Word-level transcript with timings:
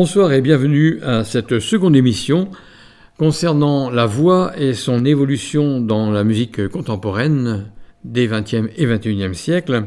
Bonsoir 0.00 0.32
et 0.32 0.40
bienvenue 0.40 1.00
à 1.02 1.24
cette 1.24 1.58
seconde 1.58 1.96
émission 1.96 2.52
concernant 3.18 3.90
la 3.90 4.06
voix 4.06 4.52
et 4.56 4.72
son 4.72 5.04
évolution 5.04 5.80
dans 5.80 6.12
la 6.12 6.22
musique 6.22 6.68
contemporaine 6.68 7.72
des 8.04 8.28
XXe 8.28 8.68
et 8.76 8.86
XXIe 8.86 9.34
siècles. 9.34 9.86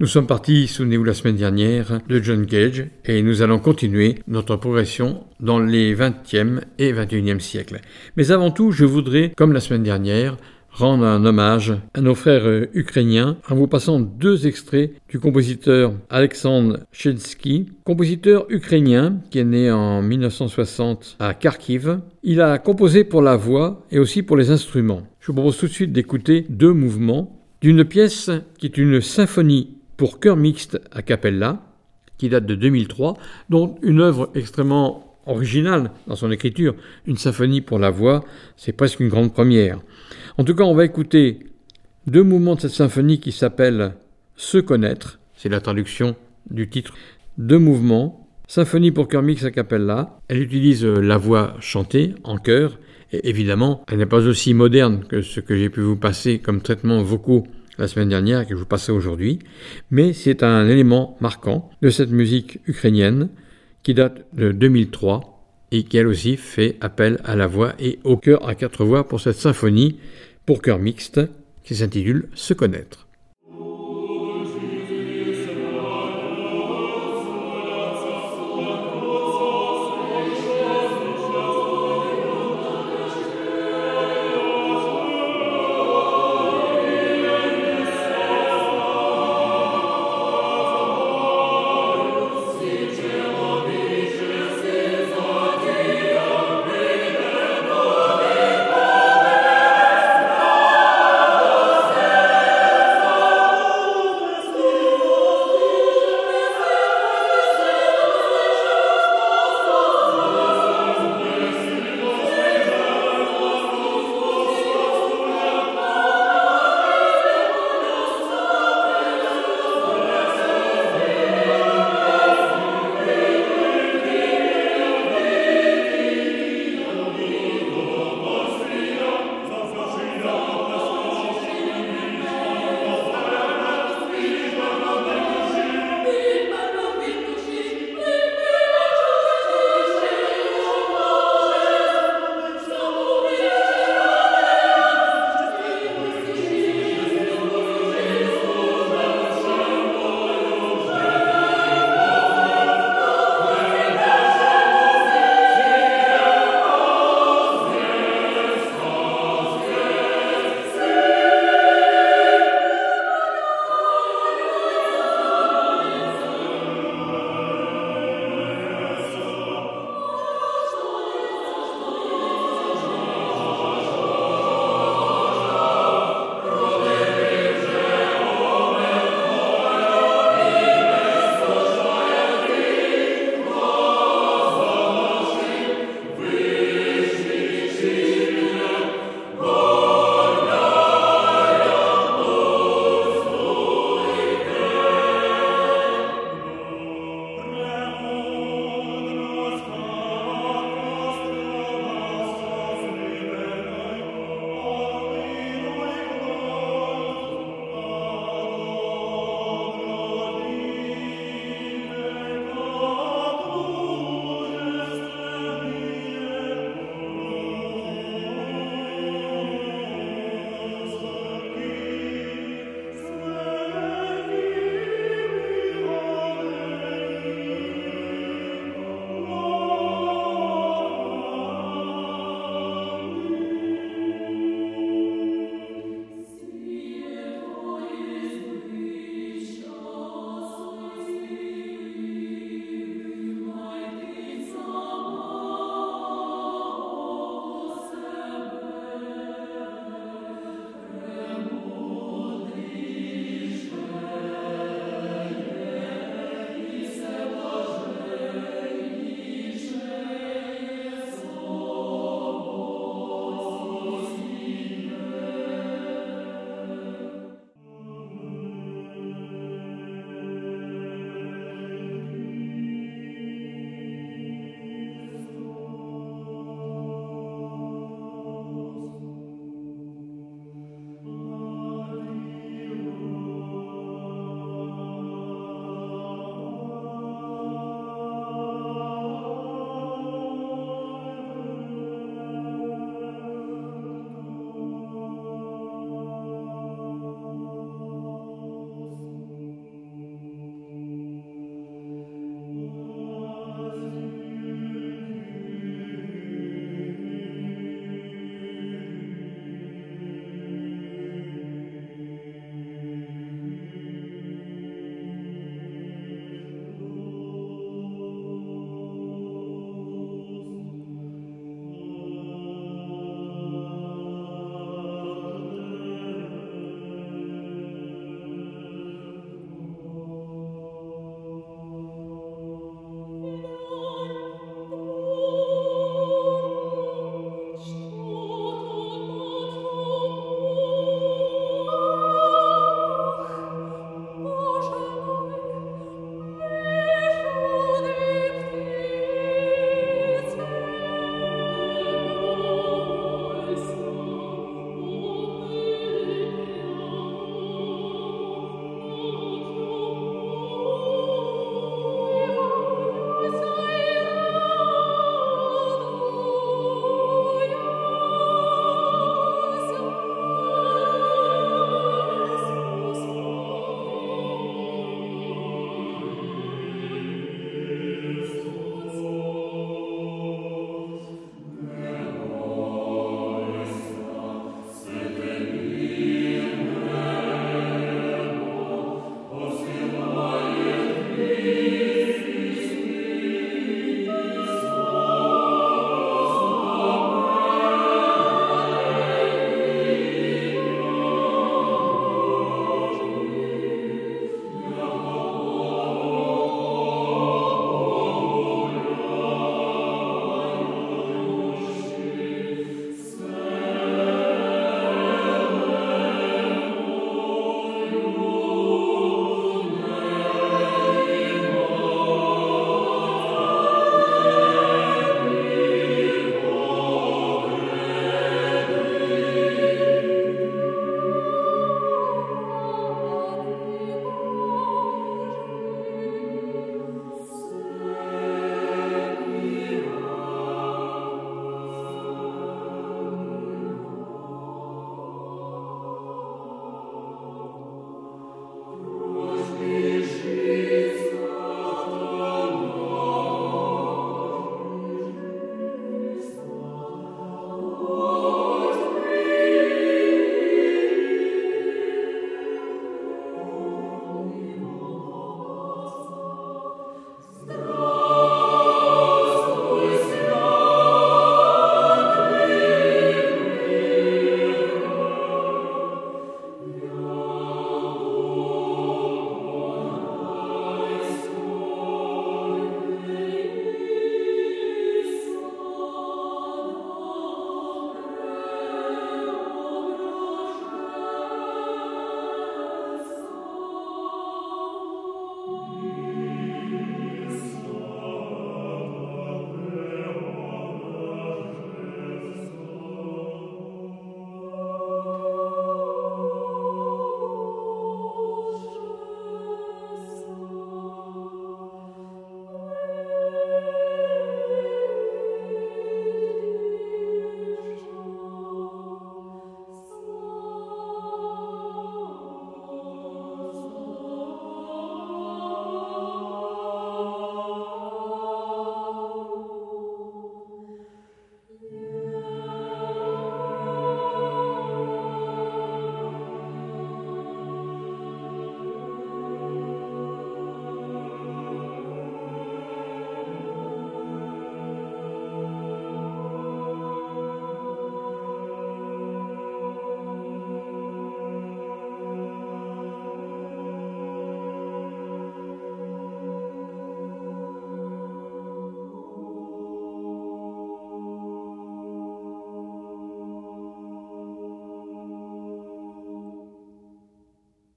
Nous 0.00 0.06
sommes 0.06 0.26
partis, 0.26 0.68
souvenez-vous, 0.68 1.04
la 1.04 1.12
semaine 1.12 1.36
dernière 1.36 2.00
de 2.08 2.22
John 2.22 2.46
Cage 2.46 2.86
et 3.04 3.20
nous 3.20 3.42
allons 3.42 3.58
continuer 3.58 4.20
notre 4.26 4.56
progression 4.56 5.26
dans 5.38 5.58
les 5.58 5.92
XXe 5.92 6.64
et 6.78 6.92
XXIe 6.92 7.38
siècles. 7.38 7.82
Mais 8.16 8.30
avant 8.30 8.52
tout, 8.52 8.72
je 8.72 8.86
voudrais, 8.86 9.34
comme 9.36 9.52
la 9.52 9.60
semaine 9.60 9.82
dernière, 9.82 10.38
rendre 10.72 11.04
un 11.04 11.24
hommage 11.24 11.74
à 11.94 12.00
nos 12.00 12.14
frères 12.14 12.46
euh, 12.46 12.70
ukrainiens 12.74 13.36
en 13.48 13.54
vous 13.54 13.66
passant 13.66 14.00
deux 14.00 14.46
extraits 14.46 14.92
du 15.08 15.20
compositeur 15.20 15.92
Alexandre 16.08 16.80
Chensky, 16.92 17.68
compositeur 17.84 18.46
ukrainien 18.48 19.18
qui 19.30 19.38
est 19.38 19.44
né 19.44 19.70
en 19.70 20.02
1960 20.02 21.16
à 21.20 21.34
Kharkiv. 21.34 22.00
Il 22.22 22.40
a 22.40 22.58
composé 22.58 23.04
pour 23.04 23.22
la 23.22 23.36
voix 23.36 23.86
et 23.90 23.98
aussi 23.98 24.22
pour 24.22 24.36
les 24.36 24.50
instruments. 24.50 25.02
Je 25.20 25.28
vous 25.28 25.34
propose 25.34 25.58
tout 25.58 25.66
de 25.66 25.72
suite 25.72 25.92
d'écouter 25.92 26.46
deux 26.48 26.72
mouvements 26.72 27.38
d'une 27.60 27.84
pièce 27.84 28.30
qui 28.58 28.66
est 28.66 28.78
une 28.78 29.00
symphonie 29.00 29.76
pour 29.96 30.18
chœur 30.18 30.36
mixte 30.36 30.80
a 30.90 31.02
cappella 31.02 31.62
qui 32.18 32.28
date 32.28 32.46
de 32.46 32.54
2003, 32.54 33.18
dont 33.50 33.76
une 33.82 34.00
œuvre 34.00 34.30
extrêmement 34.34 35.18
originale 35.26 35.90
dans 36.06 36.16
son 36.16 36.30
écriture, 36.30 36.74
une 37.06 37.16
symphonie 37.16 37.60
pour 37.60 37.78
la 37.78 37.90
voix, 37.90 38.24
c'est 38.56 38.72
presque 38.72 39.00
une 39.00 39.08
grande 39.08 39.32
première. 39.32 39.80
En 40.38 40.44
tout 40.44 40.54
cas, 40.54 40.64
on 40.64 40.74
va 40.74 40.84
écouter 40.84 41.40
deux 42.06 42.22
mouvements 42.22 42.54
de 42.54 42.60
cette 42.60 42.70
symphonie 42.70 43.20
qui 43.20 43.32
s'appellent 43.32 43.94
Se 44.36 44.58
connaître, 44.58 45.20
c'est 45.34 45.48
la 45.48 45.60
traduction 45.60 46.16
du 46.50 46.68
titre. 46.68 46.94
Deux 47.38 47.58
mouvements, 47.58 48.28
symphonie 48.48 48.90
pour 48.90 49.08
chœur 49.08 49.22
mix 49.22 49.44
a 49.44 49.50
cappella. 49.50 50.18
Elle 50.28 50.42
utilise 50.42 50.84
la 50.84 51.18
voix 51.18 51.56
chantée 51.60 52.14
en 52.24 52.38
chœur, 52.38 52.78
et 53.12 53.28
évidemment, 53.28 53.84
elle 53.88 53.98
n'est 53.98 54.06
pas 54.06 54.26
aussi 54.26 54.54
moderne 54.54 55.04
que 55.06 55.20
ce 55.20 55.40
que 55.40 55.56
j'ai 55.56 55.68
pu 55.68 55.80
vous 55.80 55.96
passer 55.96 56.38
comme 56.38 56.62
traitement 56.62 57.02
vocaux 57.02 57.46
la 57.78 57.88
semaine 57.88 58.08
dernière 58.08 58.40
et 58.40 58.46
que 58.46 58.54
je 58.54 58.60
vous 58.60 58.66
passerai 58.66 58.92
aujourd'hui, 58.92 59.38
mais 59.90 60.12
c'est 60.12 60.42
un 60.42 60.68
élément 60.68 61.16
marquant 61.20 61.70
de 61.82 61.90
cette 61.90 62.10
musique 62.10 62.60
ukrainienne 62.66 63.28
qui 63.82 63.94
date 63.94 64.24
de 64.34 64.52
2003 64.52 65.31
et 65.72 65.82
qui 65.82 65.96
elle 65.96 66.06
aussi 66.06 66.36
fait 66.36 66.76
appel 66.80 67.18
à 67.24 67.34
la 67.34 67.48
voix 67.48 67.72
et 67.80 67.98
au 68.04 68.16
chœur 68.16 68.48
à 68.48 68.54
quatre 68.54 68.84
voix 68.84 69.08
pour 69.08 69.20
cette 69.20 69.36
symphonie 69.36 69.98
pour 70.46 70.62
chœur 70.62 70.78
mixte 70.78 71.20
qui 71.64 71.74
s'intitule 71.74 72.28
Se 72.34 72.54
connaître. 72.54 73.08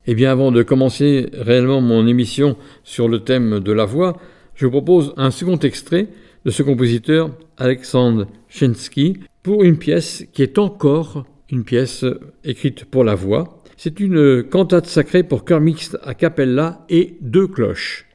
Eh 0.08 0.14
bien, 0.14 0.32
avant 0.32 0.52
de 0.52 0.62
commencer 0.62 1.30
réellement 1.34 1.82
mon 1.82 2.06
émission 2.06 2.58
sur 2.84 3.08
le 3.08 3.20
thème 3.20 3.60
de 3.60 3.72
la 3.72 3.86
voix, 3.86 4.18
je 4.54 4.66
vous 4.66 4.72
propose 4.72 5.14
un 5.18 5.32
second 5.32 5.58
extrait 5.58 6.08
de 6.46 6.52
ce 6.52 6.62
compositeur 6.62 7.32
Alexandre 7.58 8.28
Chensky 8.48 9.18
pour 9.42 9.64
une 9.64 9.78
pièce 9.78 10.26
qui 10.32 10.44
est 10.44 10.60
encore 10.60 11.26
une 11.50 11.64
pièce 11.64 12.06
écrite 12.44 12.86
pour 12.86 13.04
la 13.04 13.16
voix. 13.16 13.64
C'est 13.78 14.00
une 14.00 14.44
cantate 14.44 14.86
sacrée 14.86 15.24
pour 15.24 15.44
chœur 15.44 15.60
mixte 15.60 15.98
à 16.04 16.14
cappella 16.14 16.86
et 16.90 17.18
deux 17.22 17.48
cloches. 17.48 18.06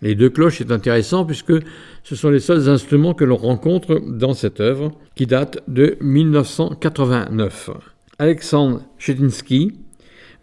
Les 0.00 0.14
deux 0.14 0.30
cloches 0.30 0.60
est 0.60 0.72
intéressant 0.72 1.24
puisque 1.24 1.54
ce 2.02 2.16
sont 2.16 2.30
les 2.30 2.40
seuls 2.40 2.68
instruments 2.68 3.14
que 3.14 3.24
l'on 3.24 3.36
rencontre 3.36 4.00
dans 4.06 4.34
cette 4.34 4.60
œuvre 4.60 4.92
qui 5.14 5.26
date 5.26 5.62
de 5.68 5.96
1989. 6.00 7.70
Alexandre 8.18 8.82
Chetinsky 8.98 9.72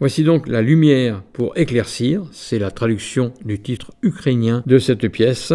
Voici 0.02 0.24
donc 0.24 0.48
la 0.48 0.62
lumière 0.62 1.22
pour 1.32 1.56
éclaircir, 1.56 2.24
c'est 2.32 2.58
la 2.58 2.72
traduction 2.72 3.32
du 3.44 3.62
titre 3.62 3.92
ukrainien 4.02 4.64
de 4.66 4.78
cette 4.78 5.06
pièce, 5.06 5.52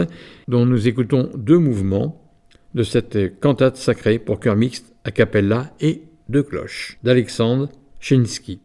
dont 0.47 0.65
nous 0.65 0.87
écoutons 0.87 1.29
deux 1.35 1.57
mouvements 1.57 2.21
de 2.73 2.83
cette 2.83 3.41
cantate 3.41 3.75
sacrée 3.75 4.19
pour 4.19 4.39
chœur 4.39 4.55
mixte 4.55 4.95
a 5.03 5.11
cappella 5.11 5.73
et 5.81 6.03
deux 6.29 6.43
cloches 6.43 6.97
d'Alexandre 7.03 7.67
Chinsky. 7.99 8.61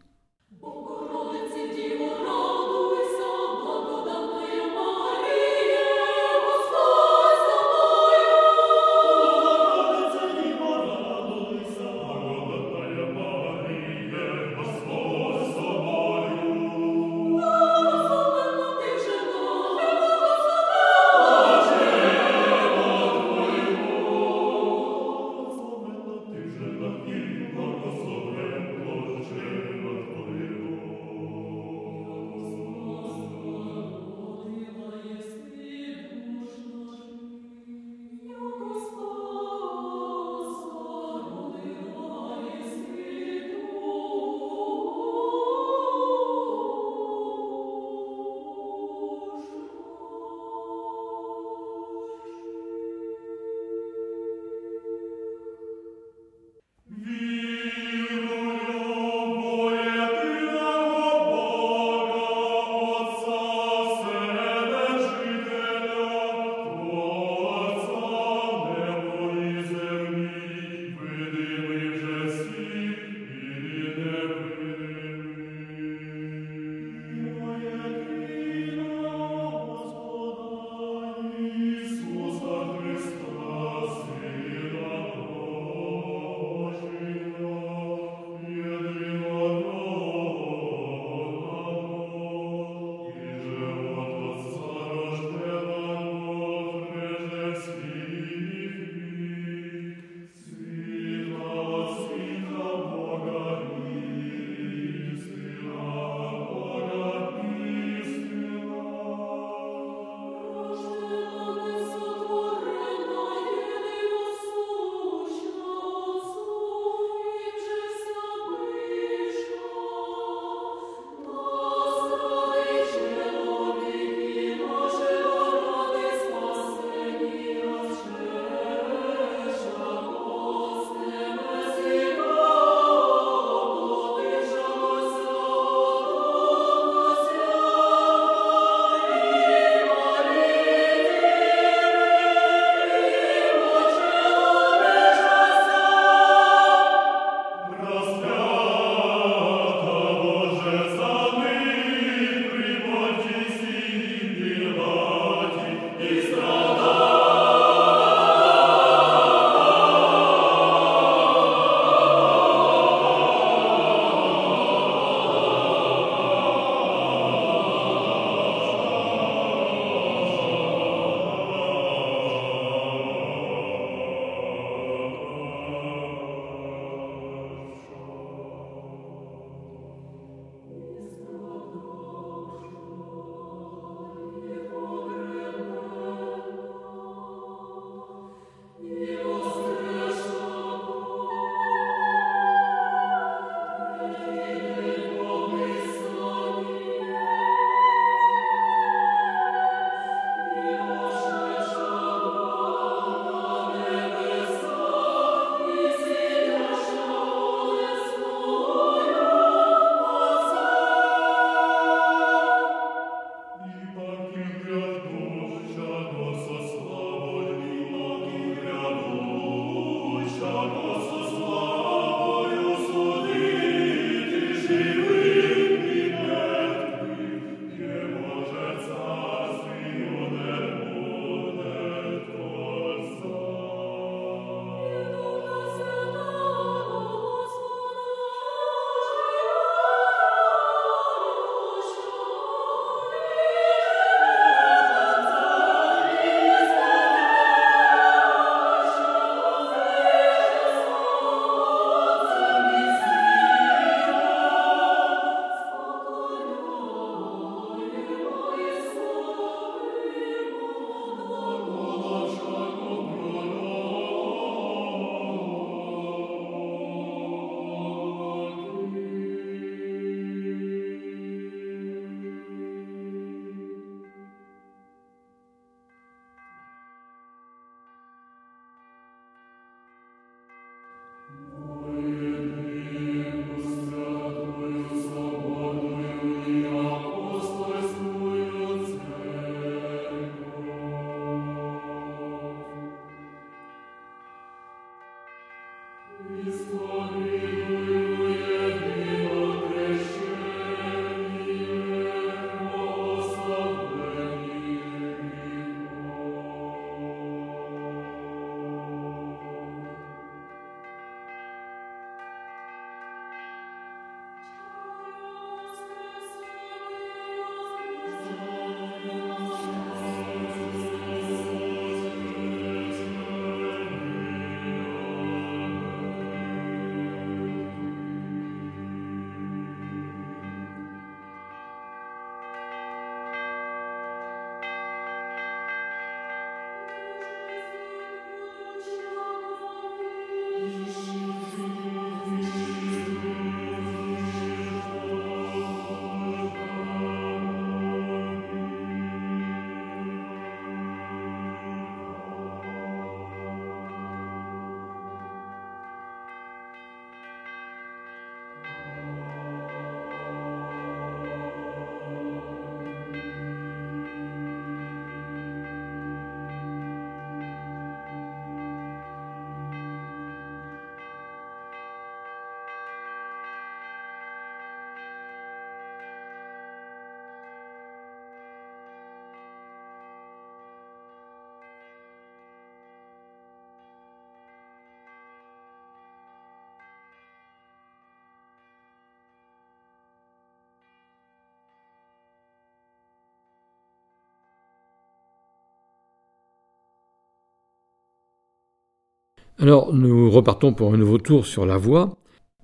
Alors, 399.59 399.93
nous 399.93 400.31
repartons 400.31 400.73
pour 400.73 400.93
un 400.93 400.97
nouveau 400.97 401.19
tour 401.19 401.45
sur 401.45 401.65
la 401.65 401.77
voix. 401.77 402.17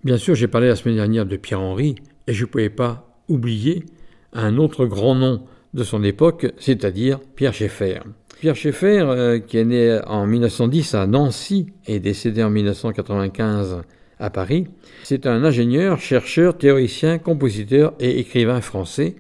Bien 0.04 0.17
sûr, 0.17 0.34
j'ai 0.34 0.47
parlé 0.47 0.67
la 0.67 0.75
semaine 0.75 0.95
dernière 0.95 1.25
de 1.25 1.38
Pierre-Henri, 1.38 1.95
et 2.25 2.34
je 2.34 2.45
ne 2.45 2.49
pouvais 2.49 2.71
pas 2.71 3.21
oublier 3.28 3.86
un 4.34 4.58
autre 4.58 4.86
grand 4.88 5.13
nom 5.13 5.43
de 5.75 5.84
son 5.84 6.04
époque, 6.04 6.52
c'est-à-dire 6.58 7.19
Pierre 7.36 7.54
Schaeffer. 7.54 7.99
Pierre 8.39 8.56
Schaeffer, 8.56 9.02
euh, 9.02 9.39
qui 9.39 9.58
est 9.58 9.65
né 9.65 9.99
en 10.08 10.25
1910 10.25 10.95
à 10.95 11.06
Nancy 11.06 11.67
et 11.86 11.99
décédé 11.99 12.43
en 12.43 12.49
1995 12.49 13.84
à 14.17 14.30
Paris, 14.32 14.67
c'est 15.04 15.28
un 15.28 15.43
ingénieur, 15.43 15.99
chercheur, 15.99 16.58
théoricien, 16.58 17.19
compositeur 17.19 17.93
et 17.99 18.19
écrivain 18.19 18.62
français. 18.62 19.15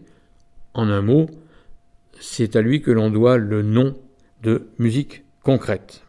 En 0.73 0.89
un 0.89 1.03
mot, 1.03 1.27
c'est 2.19 2.55
à 2.55 2.61
lui 2.61 2.81
que 2.81 2.91
l'on 2.91 3.11
doit 3.11 3.37
le 3.37 3.61
nom 3.61 3.93
de 4.41 4.69
musique 4.79 5.23
concrète. 5.43 6.01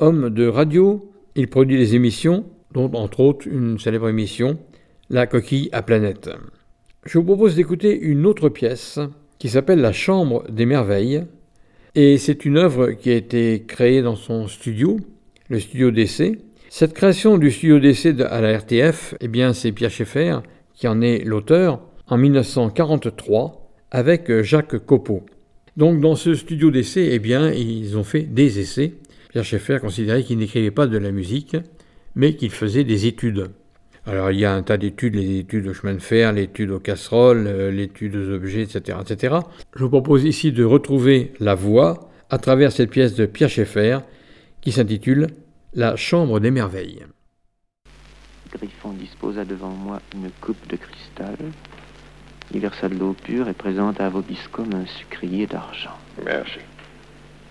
Homme 0.00 0.30
de 0.30 0.48
radio, 0.48 1.12
il 1.36 1.46
produit 1.46 1.76
des 1.76 1.94
émissions, 1.94 2.46
dont 2.72 2.90
entre 2.94 3.20
autres 3.20 3.46
une 3.46 3.78
célèbre 3.78 4.08
émission, 4.08 4.58
La 5.08 5.28
coquille 5.28 5.68
à 5.70 5.82
planète. 5.82 6.30
Je 7.06 7.18
vous 7.18 7.24
propose 7.24 7.54
d'écouter 7.54 7.96
une 7.96 8.26
autre 8.26 8.48
pièce 8.48 8.98
qui 9.38 9.48
s'appelle 9.48 9.80
La 9.80 9.92
Chambre 9.92 10.50
des 10.50 10.66
Merveilles, 10.66 11.22
et 11.94 12.18
c'est 12.18 12.44
une 12.44 12.56
œuvre 12.56 12.90
qui 12.90 13.10
a 13.10 13.14
été 13.14 13.62
créée 13.68 14.02
dans 14.02 14.16
son 14.16 14.48
studio, 14.48 14.98
le 15.48 15.60
studio 15.60 15.92
d'essai. 15.92 16.40
Cette 16.70 16.92
création 16.92 17.38
du 17.38 17.52
studio 17.52 17.78
d'essai 17.78 18.20
à 18.20 18.40
la 18.40 18.58
RTF, 18.58 19.14
eh 19.20 19.28
bien, 19.28 19.52
c'est 19.52 19.70
Pierre 19.70 19.92
Schaeffer 19.92 20.38
qui 20.72 20.88
en 20.88 21.02
est 21.02 21.22
l'auteur 21.22 21.80
en 22.08 22.18
1943 22.18 23.70
avec 23.92 24.42
Jacques 24.42 24.84
Copeau. 24.84 25.24
Donc, 25.76 26.00
dans 26.00 26.16
ce 26.16 26.34
studio 26.34 26.72
d'essai, 26.72 27.10
eh 27.12 27.20
bien, 27.20 27.52
ils 27.52 27.96
ont 27.96 28.04
fait 28.04 28.22
des 28.22 28.58
essais. 28.58 28.94
Pierre 29.34 29.44
Schaeffer 29.44 29.78
considérait 29.80 30.22
qu'il 30.22 30.38
n'écrivait 30.38 30.70
pas 30.70 30.86
de 30.86 30.96
la 30.96 31.10
musique, 31.10 31.56
mais 32.14 32.36
qu'il 32.36 32.52
faisait 32.52 32.84
des 32.84 33.06
études. 33.06 33.50
Alors 34.06 34.30
il 34.30 34.38
y 34.38 34.44
a 34.44 34.54
un 34.54 34.62
tas 34.62 34.76
d'études, 34.76 35.16
les 35.16 35.40
études 35.40 35.66
au 35.66 35.74
chemin 35.74 35.94
de 35.94 35.98
fer, 35.98 36.32
l'étude 36.32 36.70
aux 36.70 36.78
casseroles, 36.78 37.48
euh, 37.48 37.72
l'étude 37.72 38.14
aux 38.14 38.30
objets, 38.30 38.62
etc., 38.62 38.96
etc. 39.00 39.34
Je 39.74 39.82
vous 39.82 39.90
propose 39.90 40.22
ici 40.22 40.52
de 40.52 40.62
retrouver 40.62 41.32
la 41.40 41.56
voix 41.56 42.10
à 42.30 42.38
travers 42.38 42.70
cette 42.70 42.90
pièce 42.90 43.16
de 43.16 43.26
Pierre 43.26 43.50
Schaeffer 43.50 43.98
qui 44.60 44.70
s'intitule 44.70 45.26
La 45.74 45.96
Chambre 45.96 46.38
des 46.38 46.52
Merveilles. 46.52 47.04
Griffon 48.52 48.92
disposa 48.92 49.44
devant 49.44 49.70
moi 49.70 50.00
une 50.14 50.30
coupe 50.40 50.64
de 50.68 50.76
cristal. 50.76 51.38
Il 52.54 52.60
versa 52.60 52.88
de 52.88 52.94
l'eau 52.94 53.16
pure 53.20 53.48
et 53.48 53.54
présenta 53.54 54.06
à 54.06 54.10
Vobiscom 54.10 54.72
un 54.74 54.86
sucrier 54.86 55.48
d'argent. 55.48 55.98
Merci. 56.24 56.60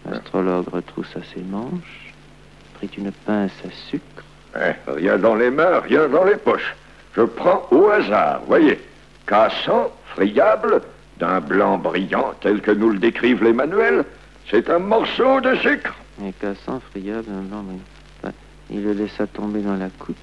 L'astrologue 0.09 0.67
retroussa 0.69 1.19
ses 1.33 1.41
manches, 1.41 2.13
prit 2.75 2.89
une 2.97 3.11
pince 3.11 3.51
à 3.65 3.71
sucre, 3.89 4.23
rien 4.87 5.17
dans 5.17 5.35
les 5.35 5.49
mains, 5.49 5.79
rien 5.79 6.07
dans 6.09 6.25
les 6.25 6.35
poches. 6.35 6.75
Je 7.15 7.21
prends 7.21 7.67
au 7.71 7.89
hasard, 7.89 8.41
voyez. 8.47 8.79
Cassant, 9.25 9.91
friable, 10.07 10.81
d'un 11.19 11.39
blanc 11.39 11.77
brillant 11.77 12.33
tel 12.41 12.59
que 12.61 12.71
nous 12.71 12.89
le 12.89 12.99
décrivent 12.99 13.43
les 13.43 13.53
manuels, 13.53 14.03
c'est 14.49 14.69
un 14.69 14.79
morceau 14.79 15.39
de 15.39 15.55
sucre. 15.55 15.95
Et 16.23 16.33
cassant, 16.33 16.81
friable, 16.91 17.25
d'un 17.25 17.41
blanc 17.41 17.63
brillant. 17.63 18.33
il 18.69 18.83
le 18.83 18.93
laissa 18.93 19.27
tomber 19.27 19.61
dans 19.61 19.77
la 19.77 19.89
coupe. 19.99 20.17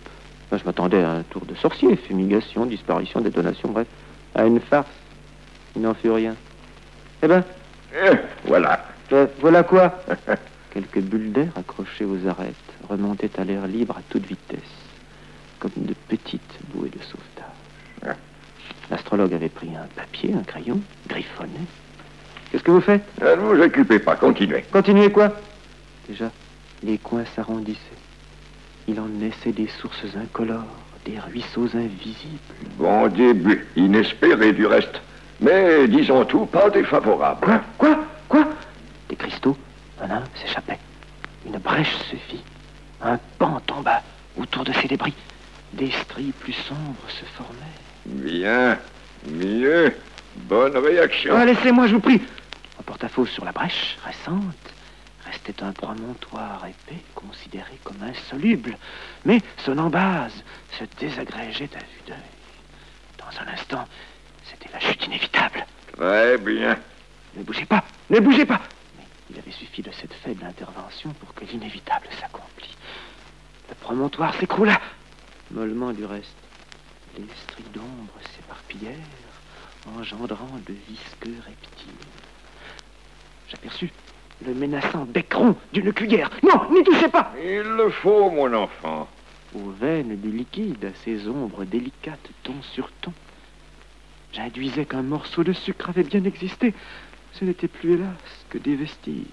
je 0.53 0.65
m'attendais 0.65 1.03
à 1.03 1.13
un 1.13 1.23
tour 1.23 1.47
de 1.47 1.55
sorcier, 1.55 1.97
fumigation, 1.97 2.67
disparition, 2.67 3.21
détonation, 3.21 3.71
bref, 3.71 3.87
à 4.35 4.45
une 4.45 4.61
farce. 4.61 4.89
Il 5.77 5.83
n'en 5.83 5.95
fut 5.95 6.11
rien. 6.11 6.35
Eh 7.23 7.29
ben 7.29 7.45
eh, 7.95 8.17
Voilà. 8.45 8.90
Euh, 9.13 9.27
voilà 9.41 9.63
quoi 9.63 10.03
Quelques 10.73 11.01
bulles 11.01 11.33
d'air 11.33 11.49
accrochées 11.57 12.05
aux 12.05 12.29
arêtes 12.29 12.55
remontaient 12.89 13.41
à 13.41 13.45
l'air 13.45 13.67
libre 13.67 13.97
à 13.99 14.03
toute 14.09 14.25
vitesse, 14.27 14.61
comme 15.59 15.73
de 15.77 15.95
petites 16.09 16.59
bouées 16.73 16.91
de 16.91 17.03
sauvetage. 17.03 18.17
L'astrologue 18.91 19.35
avait 19.35 19.49
pris 19.49 19.69
un 19.69 19.87
papier, 19.97 20.35
un 20.35 20.43
crayon, 20.43 20.81
griffonné. 21.09 21.61
Qu'est-ce 22.51 22.63
que 22.63 22.71
vous 22.71 22.81
faites? 22.81 23.03
Ne 23.21 23.35
vous 23.35 23.61
occupez 23.63 23.99
pas, 24.01 24.17
continuez. 24.17 24.65
Continuez 24.73 25.11
quoi? 25.11 25.33
Déjà, 26.09 26.31
les 26.83 26.99
coins 26.99 27.25
s'arrondissaient. 27.37 27.79
Il 28.89 28.99
en 28.99 29.07
naissait 29.07 29.53
des 29.53 29.69
sources 29.81 30.05
incolores, 30.17 30.65
des 31.05 31.19
ruisseaux 31.21 31.69
invisibles. 31.77 32.39
Bon 32.79 33.07
début, 33.09 33.67
inespéré 33.77 34.53
du 34.53 34.67
reste. 34.67 35.01
Mais 35.41 35.87
disons 35.87 36.25
tout, 36.25 36.47
pas 36.47 36.69
défavorable. 36.71 37.41
Quoi? 37.41 37.61
Quoi? 37.79 37.99
Cristaux 39.31 39.57
un 40.03 40.23
s'échappait. 40.35 40.79
Une 41.47 41.59
brèche 41.59 41.95
se 42.11 42.17
fit. 42.17 42.43
Un 43.03 43.19
pan 43.39 43.61
tomba 43.67 44.03
autour 44.37 44.65
de 44.65 44.73
ces 44.73 44.89
débris. 44.89 45.15
Des 45.73 45.91
stries 45.91 46.33
plus 46.33 46.53
sombres 46.53 47.09
se 47.09 47.25
formaient. 47.37 47.57
Bien, 48.07 48.79
mieux. 49.29 49.95
Bonne 50.37 50.77
réaction. 50.77 51.35
Ah, 51.37 51.45
laissez-moi, 51.45 51.87
je 51.87 51.95
vous 51.95 52.01
prie. 52.01 52.21
En 52.79 52.83
porte-à-faux 52.83 53.27
sur 53.27 53.45
la 53.45 53.53
brèche 53.53 53.99
récente 54.05 54.43
restait 55.27 55.63
un 55.63 55.73
promontoire 55.73 56.65
épais 56.67 57.03
considéré 57.15 57.79
comme 57.85 58.03
insoluble. 58.03 58.77
Mais 59.25 59.41
son 59.65 59.79
embase 59.79 60.43
se 60.79 60.85
désagrégeait 60.99 61.71
à 61.75 61.79
vue 61.79 62.03
d'œil. 62.07 62.17
Dans 63.19 63.41
un 63.43 63.53
instant, 63.53 63.87
c'était 64.45 64.73
la 64.73 64.81
chute 64.81 65.07
inévitable. 65.07 65.67
Très 65.97 66.39
bien. 66.39 66.77
Ne 67.37 67.43
bougez 67.43 67.67
pas, 67.67 67.85
ne 68.09 68.19
bougez 68.19 68.47
pas. 68.47 68.61
Il 69.31 69.39
avait 69.39 69.53
suffi 69.53 69.83
de 69.83 69.91
cette 69.93 70.13
faible 70.15 70.45
intervention 70.45 71.11
pour 71.21 71.33
que 71.35 71.45
l'inévitable 71.45 72.09
s'accomplît. 72.21 72.77
Le 73.69 73.75
promontoire 73.77 74.35
s'écroula, 74.35 74.81
mollement 75.53 75.93
du 75.93 76.05
reste. 76.05 76.37
Les 77.17 77.27
stries 77.43 77.71
d'ombre 77.73 78.15
s'éparpillèrent, 78.35 78.97
engendrant 79.99 80.59
de 80.67 80.75
visqueux 80.89 81.37
reptiles. 81.47 82.07
J'aperçus 83.49 83.93
le 84.45 84.55
menaçant 84.55 85.05
bec 85.05 85.33
rond 85.33 85.57
d'une 85.73 85.93
cuillère. 85.93 86.31
Non, 86.43 86.71
n'y 86.71 86.83
touchez 86.83 87.09
pas 87.09 87.33
Il 87.43 87.63
le 87.63 87.91
faut, 87.91 88.31
mon 88.31 88.53
enfant. 88.55 89.09
Aux 89.55 89.71
veines 89.71 90.17
du 90.17 90.31
liquide, 90.31 90.85
à 90.85 90.95
ces 91.05 91.29
ombres 91.29 91.65
délicates, 91.65 92.31
ton 92.43 92.55
sur 92.63 92.91
ton, 93.01 93.13
j'induisais 94.33 94.85
qu'un 94.85 95.03
morceau 95.03 95.43
de 95.43 95.53
sucre 95.53 95.89
avait 95.89 96.05
bien 96.05 96.25
existé, 96.25 96.73
ce 97.33 97.45
n'était 97.45 97.69
plus, 97.69 97.95
hélas, 97.95 98.09
que 98.49 98.59
des 98.59 98.77
vestiges. 98.77 99.27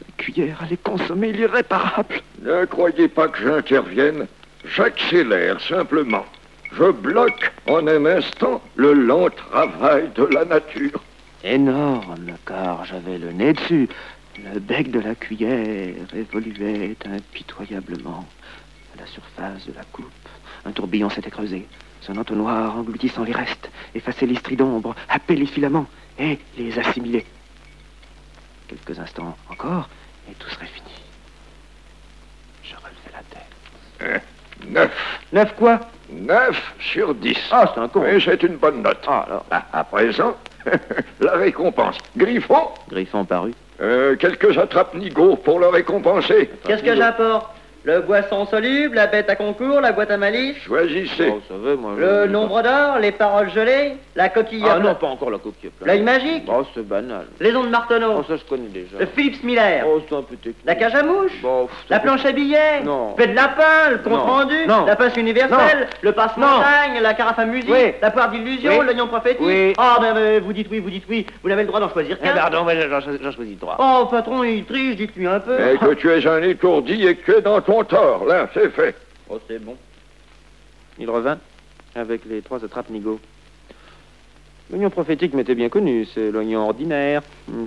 La 0.00 0.14
cuillère 0.16 0.62
allait 0.62 0.76
consommer 0.76 1.32
l'irréparable. 1.32 2.22
Ne 2.42 2.64
croyez 2.64 3.08
pas 3.08 3.28
que 3.28 3.42
j'intervienne. 3.42 4.26
J'accélère 4.64 5.60
simplement. 5.60 6.24
Je 6.72 6.90
bloque 6.90 7.52
en 7.66 7.86
un 7.86 8.06
instant 8.06 8.62
le 8.76 8.92
lent 8.92 9.28
travail 9.30 10.08
de 10.14 10.24
la 10.24 10.44
nature. 10.44 11.02
Énorme, 11.42 12.36
car 12.46 12.84
j'avais 12.84 13.18
le 13.18 13.32
nez 13.32 13.52
dessus. 13.54 13.88
Le 14.38 14.60
bec 14.60 14.90
de 14.90 15.00
la 15.00 15.14
cuillère 15.14 15.96
évoluait 16.14 16.96
impitoyablement 17.04 18.26
à 18.94 19.00
la 19.00 19.06
surface 19.06 19.66
de 19.66 19.74
la 19.74 19.84
coupe. 19.92 20.06
Un 20.64 20.72
tourbillon 20.72 21.10
s'était 21.10 21.30
creusé. 21.30 21.66
Son 22.00 22.16
entonnoir 22.16 22.76
engloutissant 22.78 23.24
les 23.24 23.32
restes, 23.32 23.70
effaçait 23.94 24.26
les 24.26 24.36
stries 24.36 24.56
d'ombre, 24.56 24.94
happait 25.08 25.34
les 25.34 25.46
filaments 25.46 25.86
et 26.20 26.38
les 26.56 26.78
assimiler. 26.78 27.24
Quelques 28.68 29.00
instants 29.00 29.36
encore, 29.50 29.88
et 30.30 30.34
tout 30.34 30.48
serait 30.50 30.66
fini. 30.66 30.92
Je 32.62 32.74
relevais 32.76 33.12
la 33.12 33.22
tête. 33.30 33.42
Hein? 34.00 34.20
neuf. 34.68 35.18
Neuf 35.32 35.54
quoi? 35.56 35.80
Neuf 36.12 36.74
sur 36.78 37.14
dix. 37.14 37.38
Ah, 37.50 37.72
c'est 37.74 37.80
un 37.80 37.88
con. 37.88 38.04
Et 38.04 38.20
c'est 38.20 38.42
une 38.42 38.56
bonne 38.56 38.82
note. 38.82 39.02
Ah, 39.08 39.24
alors. 39.26 39.46
Ah, 39.50 39.64
à 39.72 39.84
présent, 39.84 40.36
la 41.20 41.32
récompense. 41.32 41.96
Griffon? 42.16 42.68
Griffon 42.88 43.24
parut. 43.24 43.54
Euh, 43.80 44.14
quelques 44.16 44.58
attrape-nigauds 44.58 45.36
pour 45.36 45.58
le 45.58 45.68
récompenser. 45.68 46.50
Qu'est-ce 46.66 46.82
que 46.82 46.94
j'apporte? 46.94 47.48
Le 47.84 48.00
boisson 48.00 48.46
soluble, 48.46 48.96
la 48.96 49.06
bête 49.06 49.30
à 49.30 49.36
concours, 49.36 49.80
la 49.80 49.92
boîte 49.92 50.10
à 50.10 50.16
malice 50.16 50.56
Choisissez. 50.66 51.32
Oh, 51.34 51.40
ça 51.48 51.54
veut, 51.56 51.76
moi, 51.76 51.92
le 51.98 52.26
nombre 52.26 52.62
d'or, 52.62 52.98
les 53.00 53.12
paroles 53.12 53.50
gelées, 53.50 53.94
la 54.16 54.28
coquille 54.28 54.64
Ah 54.68 54.78
non, 54.78 54.94
pas 54.94 55.06
encore 55.06 55.30
la 55.30 55.38
coquille 55.38 55.70
L'œil 55.84 56.02
magique 56.02 56.44
Oh, 56.48 56.62
c'est 56.74 56.86
banal. 56.86 57.26
Les 57.40 57.54
ondes 57.56 57.70
Marteneau 57.70 58.16
Oh, 58.18 58.24
ça 58.28 58.36
je 58.36 58.44
connais 58.44 58.68
déjà. 58.68 58.98
Le 58.98 59.06
Philips 59.06 59.42
Miller 59.44 59.84
Oh, 59.86 60.00
c'est 60.08 60.14
un 60.14 60.22
peu 60.22 60.36
technique. 60.36 60.56
La 60.66 60.74
cage 60.74 60.94
à 60.94 61.02
mouche 61.02 61.32
Bon, 61.42 61.68
La 61.88 62.00
planche 62.00 62.24
à 62.24 62.32
billets 62.32 62.82
Non. 62.84 63.14
Le 63.16 63.26
de 63.26 63.32
lapin, 63.34 63.90
le 63.92 63.98
compte 63.98 64.12
Non. 64.12 64.20
rendu 64.24 64.66
Non. 64.68 64.84
La 64.84 64.96
pince 64.96 65.16
universelle 65.16 65.88
Le 66.02 66.12
passe-montagne, 66.12 67.00
la 67.00 67.14
carafe 67.14 67.38
à 67.38 67.44
musique 67.46 67.70
Oui. 67.70 67.92
La 68.02 68.10
poire 68.10 68.30
d'illusion, 68.30 68.72
Oui. 68.78 68.84
l'oignon 68.84 69.06
prophétique 69.06 69.40
Oui. 69.40 69.72
Ah, 69.78 69.96
ben, 70.00 70.14
ben, 70.14 70.42
vous 70.42 70.52
dites 70.52 70.68
oui, 70.70 70.78
vous 70.80 70.90
dites 70.90 71.04
oui, 71.08 71.26
vous 71.42 71.48
n'avez 71.48 71.62
le 71.62 71.68
droit 71.68 71.80
d'en 71.80 71.88
choisir 71.90 72.16
Eh, 72.20 72.24
qu'un 72.26 72.34
pardon, 72.34 72.64
mais 72.64 72.80
j'en 72.88 73.00
j'en 73.00 73.32
choisis 73.32 73.58
trois. 73.58 73.76
Oh, 73.78 74.06
patron, 74.06 74.44
il 74.44 74.64
triche, 74.64 74.96
dites-lui 74.96 75.26
un 75.26 75.40
peu 75.40 75.56
Mais 75.58 75.76
que 75.76 75.94
tu 75.94 76.10
es 76.10 76.26
un 76.26 76.42
étourdi 76.42 77.06
et 77.06 77.14
que 77.16 77.40
dans 77.40 77.60
ton 77.70 77.84
tort, 77.84 78.24
là, 78.26 78.48
c'est 78.52 78.70
fait. 78.70 78.96
Oh, 79.28 79.38
c'est 79.46 79.62
bon. 79.64 79.76
Il 80.98 81.08
revint 81.08 81.38
avec 81.94 82.24
les 82.24 82.42
trois 82.42 82.64
attrape-nigauds. 82.64 83.20
L'oignon 84.70 84.90
prophétique 84.90 85.34
m'était 85.34 85.54
bien 85.54 85.68
connu, 85.68 86.04
c'est 86.12 86.30
l'oignon 86.32 86.62
ordinaire. 86.62 87.22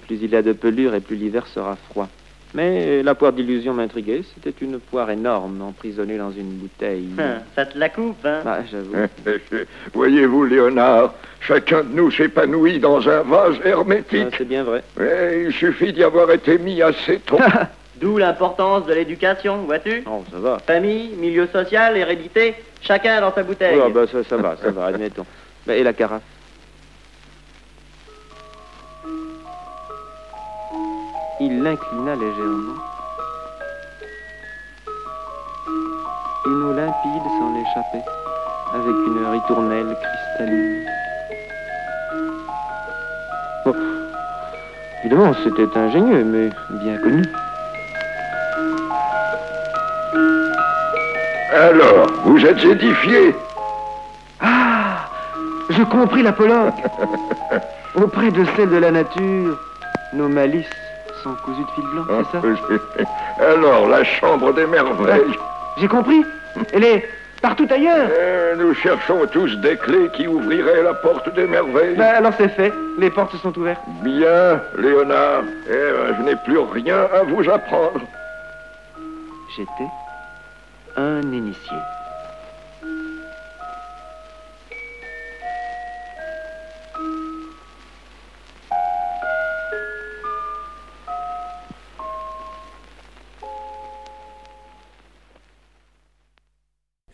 Plus 0.05 0.19
il 0.21 0.35
a 0.35 0.41
de 0.41 0.51
pelure 0.53 0.93
et 0.93 0.99
plus 0.99 1.15
l'hiver 1.15 1.47
sera 1.47 1.77
froid. 1.89 2.09
Mais 2.53 3.01
la 3.01 3.15
poire 3.15 3.31
d'illusion 3.33 3.73
m'intriguait. 3.73 4.21
C'était 4.35 4.53
une 4.63 4.79
poire 4.79 5.09
énorme, 5.09 5.61
emprisonnée 5.61 6.17
dans 6.17 6.31
une 6.31 6.51
bouteille. 6.51 7.07
Hum, 7.17 7.39
Ça 7.55 7.65
te 7.65 7.77
la 7.77 7.89
coupe, 7.89 8.23
hein 8.25 8.41
Ah, 8.45 8.59
j'avoue. 8.69 8.93
Voyez-vous, 9.93 10.43
Léonard, 10.45 11.13
chacun 11.41 11.83
de 11.83 11.93
nous 11.95 12.11
s'épanouit 12.11 12.79
dans 12.79 13.07
un 13.09 13.21
vase 13.23 13.55
Ah, 13.63 13.69
hermétique. 13.69 14.35
c'est 14.37 14.47
bien 14.47 14.63
vrai. 14.63 14.83
Mais 14.97 15.45
il 15.45 15.53
suffit 15.53 15.93
d'y 15.93 16.03
avoir 16.03 16.29
été 16.31 16.57
mis 16.57 16.81
assez 16.81 17.19
tôt. 17.19 17.39
D'où 17.95 18.17
l'importance 18.17 18.85
de 18.85 18.93
l'éducation, 18.93 19.57
vois-tu 19.65 20.03
Oh, 20.07 20.23
ça 20.31 20.39
va. 20.39 20.57
Famille, 20.59 21.09
milieu 21.15 21.47
social, 21.47 21.95
hérédité, 21.95 22.55
chacun 22.81 23.21
dans 23.21 23.33
sa 23.33 23.43
bouteille. 23.43 23.79
Oh, 23.83 23.89
bah, 23.89 24.05
ça, 24.11 24.23
ça 24.23 24.37
va, 24.37 24.55
ça 24.57 24.71
va, 24.71 24.85
admettons. 24.87 25.25
Bah, 25.67 25.75
et 25.75 25.83
la 25.83 25.93
carafe 25.93 26.21
Il 31.39 31.61
l'inclina 31.61 32.15
légèrement. 32.15 32.75
Une 36.45 36.63
eau 36.63 36.73
limpide 36.73 37.23
s'en 37.39 37.55
échappait, 37.61 38.05
avec 38.73 38.95
une 39.07 39.25
ritournelle 39.31 39.97
cristalline. 40.01 40.85
Bon, 43.65 43.75
évidemment, 45.03 45.33
c'était 45.43 45.77
ingénieux, 45.77 46.23
mais 46.23 46.49
bien 46.79 46.97
connu. 46.97 47.23
Alors, 51.53 52.07
vous 52.25 52.45
êtes 52.45 52.63
édifié 52.63 53.35
Ah 54.41 55.07
Je 55.69 55.83
compris 55.83 56.23
l'apologue 56.23 56.73
Auprès 57.95 58.31
de 58.31 58.43
celle 58.55 58.69
de 58.69 58.77
la 58.77 58.89
nature, 58.91 59.57
nos 60.13 60.27
malices 60.27 60.65
sont 61.23 61.35
cousues 61.45 61.61
de 61.61 61.71
fil 61.75 61.83
blanc, 61.93 62.03
c'est 62.31 62.41
ça 62.41 63.05
Alors, 63.53 63.87
la 63.87 64.03
chambre 64.03 64.51
des 64.53 64.65
merveilles. 64.65 65.37
J'ai 65.77 65.87
compris 65.87 66.23
Elle 66.73 66.83
est 66.83 67.07
partout 67.41 67.67
ailleurs 67.69 68.07
Euh, 68.19 68.55
nous 68.55 68.73
cherchons 68.73 69.25
tous 69.31 69.55
des 69.57 69.77
clés 69.77 70.09
qui 70.15 70.27
ouvriraient 70.27 70.81
la 70.83 70.93
porte 70.95 71.33
des 71.35 71.45
merveilles. 71.45 71.95
Bah 71.95 72.17
alors 72.17 72.33
c'est 72.37 72.49
fait, 72.49 72.73
les 72.97 73.09
portes 73.11 73.35
sont 73.37 73.55
ouvertes. 73.59 73.81
Bien, 74.01 74.59
Léonard. 74.77 75.43
Eh 75.67 75.71
ben, 75.71 76.15
je 76.17 76.23
n'ai 76.23 76.35
plus 76.37 76.57
rien 76.59 76.97
à 77.13 77.23
vous 77.23 77.47
apprendre. 77.49 78.01
J'étais 79.55 79.89
un 80.95 81.31
initié. 81.31 81.77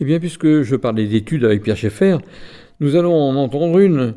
Eh 0.01 0.05
bien, 0.05 0.19
puisque 0.19 0.61
je 0.61 0.75
parlais 0.77 1.07
d'études 1.07 1.43
avec 1.43 1.61
Pierre 1.61 1.75
Schaeffer, 1.75 2.17
nous 2.79 2.95
allons 2.95 3.13
en 3.13 3.35
entendre 3.35 3.79
une 3.79 4.15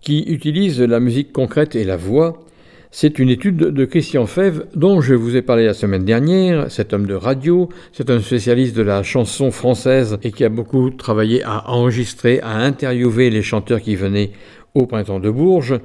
qui 0.00 0.22
utilise 0.28 0.80
la 0.80 1.00
musique 1.00 1.32
concrète 1.32 1.74
et 1.74 1.82
la 1.82 1.96
voix. 1.96 2.45
C'est 2.90 3.18
une 3.18 3.28
étude 3.28 3.56
de 3.56 3.84
Christian 3.84 4.26
Fèvre 4.26 4.62
dont 4.74 5.00
je 5.00 5.14
vous 5.14 5.36
ai 5.36 5.42
parlé 5.42 5.66
la 5.66 5.74
semaine 5.74 6.04
dernière. 6.04 6.70
Cet 6.70 6.92
homme 6.92 7.06
de 7.06 7.14
radio, 7.14 7.68
c'est 7.92 8.10
un 8.10 8.20
spécialiste 8.20 8.76
de 8.76 8.82
la 8.82 9.02
chanson 9.02 9.50
française 9.50 10.18
et 10.22 10.30
qui 10.30 10.44
a 10.44 10.48
beaucoup 10.48 10.90
travaillé 10.90 11.42
à 11.42 11.68
enregistrer, 11.70 12.40
à 12.40 12.56
interviewer 12.56 13.30
les 13.30 13.42
chanteurs 13.42 13.80
qui 13.80 13.96
venaient 13.96 14.30
au 14.74 14.86
printemps 14.86 15.20
de 15.20 15.30
Bourges 15.30 15.80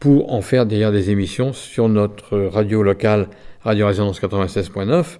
pour 0.00 0.32
en 0.32 0.40
faire 0.40 0.66
d'ailleurs 0.66 0.92
des 0.92 1.10
émissions 1.10 1.52
sur 1.52 1.88
notre 1.88 2.38
radio 2.38 2.82
locale 2.82 3.28
Radio 3.62 3.86
Résonance 3.86 4.20
96.9. 4.20 5.18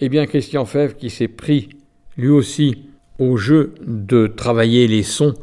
Eh 0.00 0.08
bien, 0.08 0.26
Christian 0.26 0.64
Fèvre 0.64 0.96
qui 0.96 1.10
s'est 1.10 1.28
pris 1.28 1.68
lui 2.16 2.28
aussi 2.28 2.88
au 3.18 3.36
jeu 3.36 3.74
de 3.86 4.26
travailler 4.26 4.88
les 4.88 5.02
sons, 5.02 5.34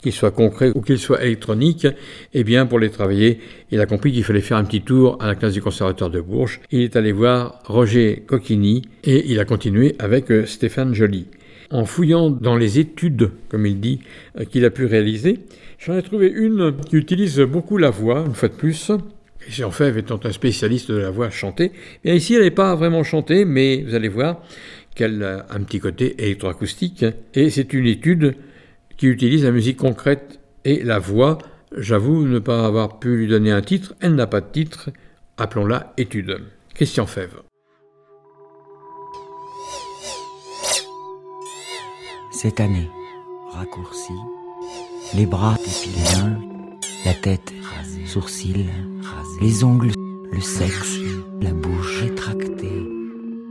qu'ils 0.00 0.12
soient 0.12 0.30
concrets 0.30 0.72
ou 0.74 0.80
qu'ils 0.80 0.98
soient 0.98 1.22
électroniques, 1.22 1.86
eh 2.34 2.44
bien, 2.44 2.66
pour 2.66 2.78
les 2.78 2.90
travailler, 2.90 3.40
il 3.70 3.80
a 3.80 3.86
compris 3.86 4.12
qu'il 4.12 4.24
fallait 4.24 4.40
faire 4.40 4.56
un 4.56 4.64
petit 4.64 4.82
tour 4.82 5.16
à 5.20 5.26
la 5.26 5.34
classe 5.34 5.52
du 5.52 5.62
conservatoire 5.62 6.10
de 6.10 6.20
Bourges. 6.20 6.60
Il 6.70 6.80
est 6.80 6.96
allé 6.96 7.12
voir 7.12 7.62
Roger 7.64 8.22
Coquini 8.26 8.82
et 9.04 9.30
il 9.30 9.38
a 9.38 9.44
continué 9.44 9.94
avec 9.98 10.30
euh, 10.30 10.46
Stéphane 10.46 10.94
Joly. 10.94 11.26
En 11.70 11.84
fouillant 11.84 12.30
dans 12.30 12.56
les 12.56 12.78
études, 12.78 13.30
comme 13.48 13.66
il 13.66 13.80
dit, 13.80 14.00
euh, 14.38 14.44
qu'il 14.44 14.64
a 14.64 14.70
pu 14.70 14.86
réaliser, 14.86 15.38
j'en 15.78 15.96
ai 15.96 16.02
trouvé 16.02 16.28
une 16.34 16.74
qui 16.88 16.96
utilise 16.96 17.38
beaucoup 17.40 17.76
la 17.76 17.90
voix, 17.90 18.24
une 18.26 18.34
fois 18.34 18.48
de 18.48 18.54
plus. 18.54 18.90
Christian 19.38 19.70
Fèvre 19.70 19.98
étant 19.98 20.20
un 20.24 20.32
spécialiste 20.32 20.90
de 20.90 20.98
la 20.98 21.10
voix 21.10 21.30
chantée, 21.30 21.72
bien 22.04 22.14
ici 22.14 22.34
elle 22.34 22.42
n'est 22.42 22.50
pas 22.50 22.74
vraiment 22.74 23.02
chantée, 23.04 23.46
mais 23.46 23.82
vous 23.86 23.94
allez 23.94 24.08
voir, 24.08 24.42
qu'elle 24.94 25.22
a 25.22 25.46
un 25.50 25.62
petit 25.62 25.80
côté 25.80 26.22
électroacoustique, 26.22 27.06
et 27.34 27.48
c'est 27.48 27.72
une 27.72 27.86
étude 27.86 28.34
qui 29.00 29.06
utilise 29.06 29.44
la 29.44 29.50
musique 29.50 29.78
concrète 29.78 30.40
et 30.66 30.84
la 30.84 30.98
voix. 30.98 31.38
J'avoue 31.74 32.26
ne 32.26 32.38
pas 32.38 32.66
avoir 32.66 32.98
pu 32.98 33.16
lui 33.16 33.28
donner 33.28 33.50
un 33.50 33.62
titre, 33.62 33.94
elle 34.00 34.14
n'a 34.14 34.26
pas 34.26 34.42
de 34.42 34.50
titre, 34.52 34.90
appelons-la 35.38 35.94
étude. 35.96 36.42
Christian 36.74 37.06
Fèvre. 37.06 37.42
Cette 42.30 42.60
année, 42.60 42.90
raccourcie, 43.54 44.12
les 45.14 45.24
bras 45.24 45.56
épilés, 45.56 46.36
la 47.06 47.14
tête 47.14 47.54
rasée, 47.62 48.04
sourcils 48.04 48.68
rasés, 49.00 49.40
les 49.40 49.64
ongles, 49.64 49.92
le 50.30 50.40
sexe, 50.42 50.98
la 51.40 51.52
bouche 51.52 52.02
rétractée, 52.02 52.86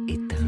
éteint 0.07 0.45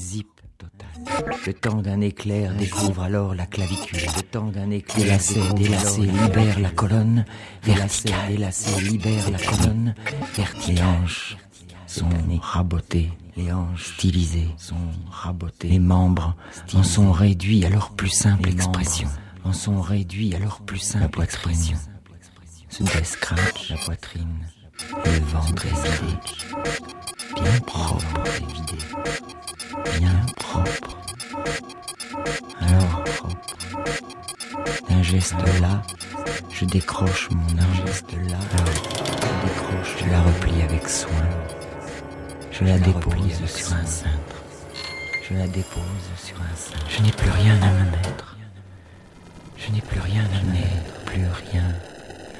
zip 0.00 0.28
total. 0.58 0.88
Le 1.46 1.54
temps 1.54 1.82
d'un 1.82 2.00
éclair 2.00 2.54
découvre 2.54 3.02
alors 3.02 3.34
la 3.34 3.46
clavicule. 3.46 4.00
Le 4.16 4.22
temps 4.22 4.46
d'un 4.46 4.70
éclair 4.70 5.04
délacé, 5.04 5.40
délacé, 5.54 6.00
libère 6.02 6.58
la 6.58 6.70
colonne. 6.70 7.24
Délacé, 7.64 8.10
délacé, 8.28 8.80
libère 8.80 9.30
la 9.30 9.38
colonne. 9.38 9.94
Verticale. 10.34 10.74
Les 10.74 10.82
hanches 10.82 11.36
sont 11.86 12.08
rabotées. 12.40 13.10
Les 13.36 13.52
hanches 13.52 13.94
stylisées 13.94 14.48
sont 14.56 14.74
rabotées. 15.10 15.68
Les 15.68 15.78
membres 15.78 16.34
en 16.74 16.82
sont 16.82 17.12
réduits 17.12 17.64
à 17.64 17.68
leur 17.68 17.90
plus 17.90 18.08
simple 18.08 18.48
expression. 18.48 19.08
En 19.44 19.52
sont 19.52 19.80
réduits 19.80 20.34
à 20.34 20.38
leur 20.38 20.60
plus 20.60 20.78
simple 20.78 21.22
expression. 21.22 21.76
Se 22.68 22.82
descratch 22.84 23.70
la 23.70 23.76
poitrine. 23.76 24.46
Le 25.04 25.20
ventre 25.26 25.66
est. 25.66 27.40
Bien 27.40 27.60
propre 27.60 28.06
et 28.26 28.52
vidé 28.52 28.78
bien 29.98 30.20
propre. 30.36 30.98
Alors 32.60 33.04
propre. 33.04 33.36
D'un 34.88 35.02
geste 35.02 35.34
là, 35.60 35.82
je 36.50 36.64
décroche 36.64 37.28
mon 37.30 37.58
un 37.58 37.86
geste 37.86 38.12
là, 38.12 38.38
je 38.52 39.46
décroche, 39.46 39.96
je 40.04 40.10
la 40.10 40.22
replie 40.22 40.62
avec 40.62 40.88
soin. 40.88 41.10
Je 42.50 42.64
la 42.64 42.78
dépose 42.78 43.46
sur 43.46 43.72
un 43.72 43.86
cintre. 43.86 44.42
Je 45.28 45.34
la 45.34 45.46
dépose 45.46 45.82
sur 46.22 46.36
un 46.36 46.56
cintre. 46.56 46.86
Je 46.90 47.02
n'ai 47.02 47.12
plus 47.12 47.30
rien 47.30 47.54
à 47.62 47.70
me 47.70 47.90
mettre. 47.90 48.36
Je 49.56 49.70
n'ai 49.72 49.80
plus 49.80 50.00
rien 50.00 50.24
à 50.24 50.42
me 50.44 50.52
mettre. 50.52 51.04
Plus 51.06 51.24
rien 51.50 51.64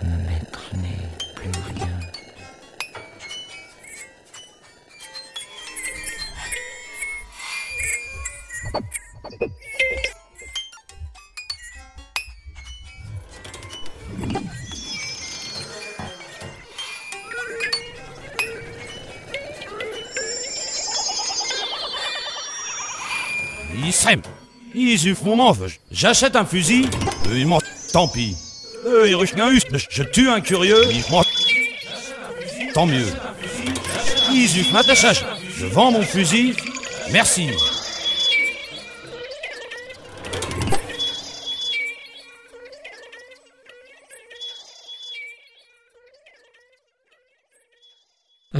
à 0.03 0.05
me 0.05 0.17
mettre. 0.29 0.61
Je 0.73 0.77
n'ai 0.79 0.99
plus 1.35 1.51
rien. 1.75 2.10
Isrem, 23.91 24.23
Isufmonov, 24.75 25.67
j'achète 25.91 26.37
un 26.37 26.45
fusil, 26.45 26.89
il 27.33 27.47
m'en... 27.47 27.59
Tant 27.93 28.07
pis. 28.07 28.37
Euh, 28.87 29.09
je 29.91 30.03
tue 30.05 30.29
un 30.29 30.41
curieux, 30.41 30.85
Tant 32.73 32.87
mieux. 32.87 33.07
Isuf 34.33 34.73
m'attachage, 34.73 35.25
je 35.59 35.67
vends 35.67 35.91
mon 35.91 36.03
fusil, 36.03 36.55
merci. 37.11 37.49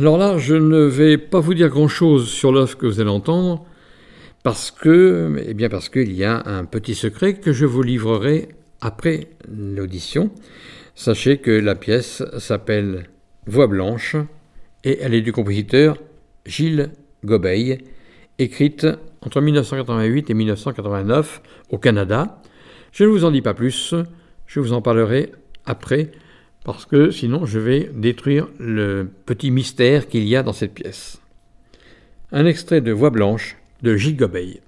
Alors 0.01 0.17
là, 0.17 0.39
je 0.39 0.55
ne 0.55 0.79
vais 0.79 1.19
pas 1.19 1.41
vous 1.41 1.53
dire 1.53 1.69
grand-chose 1.69 2.27
sur 2.27 2.53
l'œuvre 2.53 2.75
que 2.79 2.87
vous 2.87 3.01
allez 3.01 3.11
entendre, 3.11 3.67
parce 4.43 4.71
que, 4.71 5.45
eh 5.47 5.53
bien 5.53 5.69
parce 5.69 5.91
qu'il 5.91 6.13
y 6.13 6.25
a 6.25 6.43
un 6.47 6.65
petit 6.65 6.95
secret 6.95 7.35
que 7.35 7.53
je 7.53 7.67
vous 7.67 7.83
livrerai 7.83 8.49
après 8.81 9.29
l'audition. 9.47 10.31
Sachez 10.95 11.37
que 11.37 11.51
la 11.51 11.75
pièce 11.75 12.23
s'appelle 12.39 13.11
Voix 13.45 13.67
blanche 13.67 14.17
et 14.85 15.01
elle 15.03 15.13
est 15.13 15.21
du 15.21 15.35
compositeur 15.35 15.99
Gilles 16.47 16.93
Gobeil, 17.27 17.85
écrite 18.39 18.87
entre 19.21 19.43
1988 19.43 20.31
et 20.31 20.35
1989 20.35 21.43
au 21.69 21.77
Canada. 21.77 22.41
Je 22.91 23.05
ne 23.05 23.11
vous 23.11 23.27
en 23.27 23.31
dis 23.31 23.43
pas 23.43 23.53
plus, 23.53 23.95
je 24.47 24.61
vous 24.61 24.73
en 24.73 24.81
parlerai 24.81 25.33
après, 25.67 26.11
parce 26.65 26.87
que 26.87 27.11
sinon 27.11 27.47
je 27.47 27.59
vais 27.59 27.91
détruire 27.95 28.49
le 28.59 29.09
petit 29.27 29.51
mystère 29.51 30.09
qu'il 30.09 30.25
y 30.25 30.37
a 30.37 30.43
dans 30.43 30.53
cette 30.53 30.75
pièce. 30.75 31.21
Un 32.33 32.47
extrait 32.47 32.81
de 32.81 32.93
Voix 32.93 33.11
blanche 33.11 33.57
de 33.83 33.97
Gilles 33.97 34.17
Gobeil. 34.17 34.61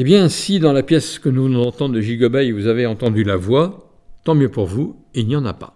Eh 0.00 0.04
bien, 0.04 0.28
si 0.28 0.60
dans 0.60 0.72
la 0.72 0.84
pièce 0.84 1.18
que 1.18 1.28
nous 1.28 1.46
venons 1.46 1.64
d'entendre 1.64 1.96
de 1.96 2.00
Gilles 2.00 2.52
vous 2.52 2.68
avez 2.68 2.86
entendu 2.86 3.24
la 3.24 3.34
voix, 3.34 3.90
tant 4.22 4.36
mieux 4.36 4.48
pour 4.48 4.66
vous, 4.66 4.94
il 5.12 5.26
n'y 5.26 5.34
en 5.34 5.44
a 5.44 5.54
pas. 5.54 5.74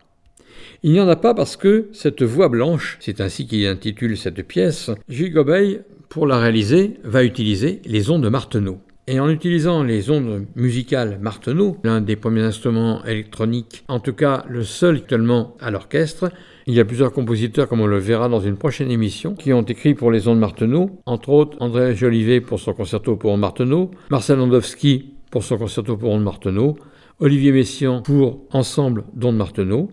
Il 0.84 0.92
n'y 0.92 1.00
en 1.00 1.08
a 1.08 1.16
pas 1.16 1.34
parce 1.34 1.56
que 1.56 1.88
cette 1.92 2.22
voix 2.22 2.48
blanche, 2.48 2.98
c'est 3.00 3.20
ainsi 3.20 3.48
qu'il 3.48 3.66
intitule 3.66 4.16
cette 4.16 4.46
pièce, 4.46 4.92
Gilles 5.08 5.32
Gobeil, 5.32 5.80
pour 6.08 6.28
la 6.28 6.38
réaliser, 6.38 6.98
va 7.02 7.24
utiliser 7.24 7.82
les 7.84 8.10
ondes 8.10 8.24
de. 8.30 8.78
Et 9.12 9.20
en 9.20 9.28
utilisant 9.28 9.82
les 9.82 10.08
ondes 10.08 10.46
musicales 10.56 11.18
Marteneau, 11.20 11.76
l'un 11.84 12.00
des 12.00 12.16
premiers 12.16 12.44
instruments 12.44 13.04
électroniques, 13.04 13.84
en 13.86 14.00
tout 14.00 14.14
cas 14.14 14.46
le 14.48 14.64
seul 14.64 14.96
actuellement 14.96 15.54
à 15.60 15.70
l'orchestre, 15.70 16.32
il 16.66 16.72
y 16.72 16.80
a 16.80 16.86
plusieurs 16.86 17.12
compositeurs, 17.12 17.68
comme 17.68 17.82
on 17.82 17.86
le 17.86 17.98
verra 17.98 18.30
dans 18.30 18.40
une 18.40 18.56
prochaine 18.56 18.90
émission, 18.90 19.34
qui 19.34 19.52
ont 19.52 19.64
écrit 19.64 19.92
pour 19.92 20.10
les 20.10 20.28
ondes 20.28 20.38
Marteneau, 20.38 20.98
entre 21.04 21.28
autres 21.28 21.58
André 21.60 21.94
Jolivet 21.94 22.40
pour 22.40 22.58
son 22.58 22.72
concerto 22.72 23.16
pour 23.16 23.32
ondes 23.32 23.40
Marteneau, 23.40 23.90
Marcel 24.08 24.38
Landowski 24.38 25.12
pour 25.30 25.44
son 25.44 25.58
concerto 25.58 25.98
pour 25.98 26.08
ondes 26.08 26.24
Marteneau, 26.24 26.78
Olivier 27.18 27.52
Messiaen 27.52 28.00
pour 28.00 28.46
Ensemble 28.50 29.04
d'ondes 29.12 29.36
Marteneau, 29.36 29.90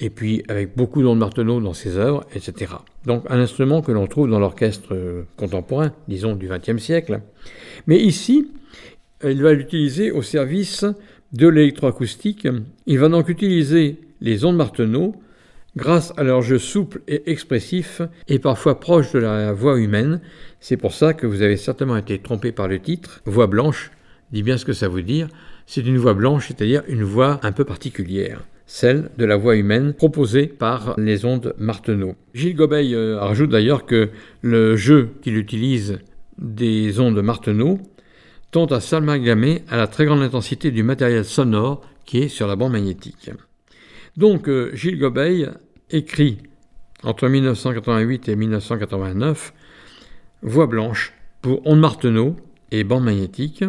et 0.00 0.10
puis 0.10 0.42
avec 0.48 0.76
beaucoup 0.76 1.02
d'ondes 1.02 1.18
Marteneau 1.18 1.60
dans 1.60 1.74
ses 1.74 1.96
œuvres, 1.96 2.24
etc. 2.34 2.72
Donc 3.06 3.24
un 3.28 3.38
instrument 3.38 3.82
que 3.82 3.92
l'on 3.92 4.06
trouve 4.06 4.30
dans 4.30 4.38
l'orchestre 4.38 4.94
euh, 4.94 5.22
contemporain, 5.36 5.92
disons 6.08 6.34
du 6.34 6.48
XXe 6.48 6.82
siècle. 6.82 7.20
Mais 7.86 8.00
ici, 8.00 8.50
il 9.22 9.42
va 9.42 9.52
l'utiliser 9.52 10.10
au 10.10 10.22
service 10.22 10.86
de 11.32 11.46
l'électroacoustique. 11.46 12.48
Il 12.86 12.98
va 12.98 13.08
donc 13.08 13.28
utiliser 13.28 13.98
les 14.20 14.44
ondes 14.44 14.56
Marteneau 14.56 15.14
grâce 15.76 16.12
à 16.16 16.24
leur 16.24 16.42
jeu 16.42 16.58
souple 16.58 17.02
et 17.06 17.30
expressif 17.30 18.02
et 18.26 18.38
parfois 18.38 18.80
proche 18.80 19.12
de 19.12 19.20
la 19.20 19.52
voix 19.52 19.78
humaine. 19.78 20.20
C'est 20.58 20.76
pour 20.76 20.92
ça 20.92 21.14
que 21.14 21.26
vous 21.26 21.42
avez 21.42 21.56
certainement 21.56 21.96
été 21.96 22.18
trompé 22.18 22.50
par 22.52 22.66
le 22.66 22.80
titre. 22.80 23.20
Voix 23.26 23.46
blanche, 23.46 23.90
dit 24.32 24.42
bien 24.42 24.56
ce 24.56 24.64
que 24.64 24.72
ça 24.72 24.88
veut 24.88 25.02
dire. 25.02 25.28
C'est 25.66 25.86
une 25.86 25.98
voix 25.98 26.14
blanche, 26.14 26.48
c'est-à-dire 26.48 26.82
une 26.88 27.04
voix 27.04 27.38
un 27.42 27.52
peu 27.52 27.64
particulière 27.64 28.42
celle 28.72 29.10
de 29.18 29.24
la 29.24 29.36
voix 29.36 29.56
humaine 29.56 29.94
proposée 29.94 30.46
par 30.46 30.94
les 30.96 31.24
ondes 31.24 31.56
Marteneau. 31.58 32.14
Gilles 32.34 32.54
Gobeil 32.54 32.94
euh, 32.94 33.18
rajoute 33.18 33.50
d'ailleurs 33.50 33.84
que 33.84 34.10
le 34.42 34.76
jeu 34.76 35.10
qu'il 35.22 35.36
utilise 35.36 35.98
des 36.38 37.00
ondes 37.00 37.20
Marteneau 37.20 37.80
tend 38.52 38.66
à 38.66 38.78
s'amalgamer 38.78 39.64
à 39.68 39.76
la 39.76 39.88
très 39.88 40.04
grande 40.04 40.22
intensité 40.22 40.70
du 40.70 40.84
matériel 40.84 41.24
sonore 41.24 41.82
qui 42.04 42.18
est 42.18 42.28
sur 42.28 42.46
la 42.46 42.54
bande 42.54 42.70
magnétique. 42.70 43.32
Donc 44.16 44.48
euh, 44.48 44.70
Gilles 44.72 45.00
Gobeil 45.00 45.48
écrit 45.90 46.38
entre 47.02 47.26
1988 47.26 48.28
et 48.28 48.36
1989 48.36 49.52
Voix 50.42 50.68
blanche 50.68 51.12
pour 51.42 51.66
ondes 51.66 51.80
Marteneau 51.80 52.36
et 52.70 52.84
bande 52.84 53.02
magnétique, 53.02 53.64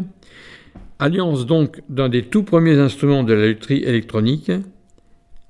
alliance 0.99 1.47
donc 1.47 1.81
d'un 1.89 2.07
des 2.07 2.21
tout 2.21 2.43
premiers 2.43 2.77
instruments 2.77 3.23
de 3.23 3.33
la 3.33 3.47
lutherie 3.47 3.83
électronique, 3.83 4.51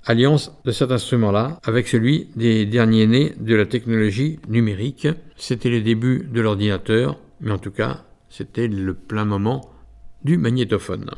alliance 0.06 0.52
de 0.66 0.72
cet 0.72 0.92
instrument-là 0.92 1.60
avec 1.64 1.88
celui 1.88 2.30
des 2.36 2.66
derniers 2.66 3.08
nés 3.08 3.34
de 3.40 3.56
la 3.56 3.66
technologie 3.66 4.40
numérique. 4.48 5.08
C'était 5.36 5.70
les 5.70 5.82
débuts 5.82 6.28
de 6.32 6.42
l'ordinateur, 6.42 7.20
mais 7.40 7.52
en 7.52 7.58
tout 7.58 7.72
cas, 7.72 8.06
c'était 8.30 8.68
le 8.68 8.94
plein 8.94 9.26
moment 9.26 9.70
du 10.24 10.38
magnétophone. 10.38 11.10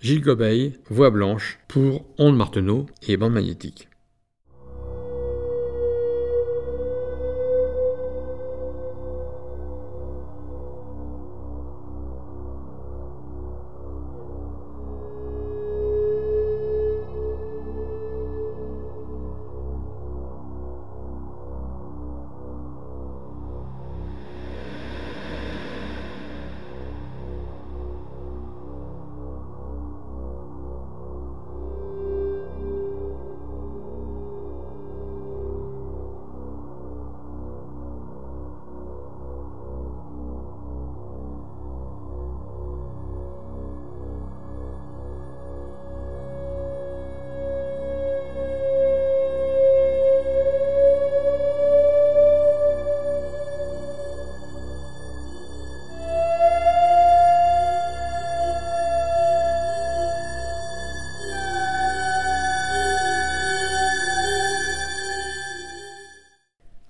Gilles 0.00 0.20
Gobeil, 0.20 0.74
voix 0.90 1.10
blanche 1.10 1.58
pour 1.68 2.04
ondes 2.18 2.36
Marteneau 2.36 2.86
et 3.08 3.16
bande 3.16 3.32
magnétique. 3.32 3.88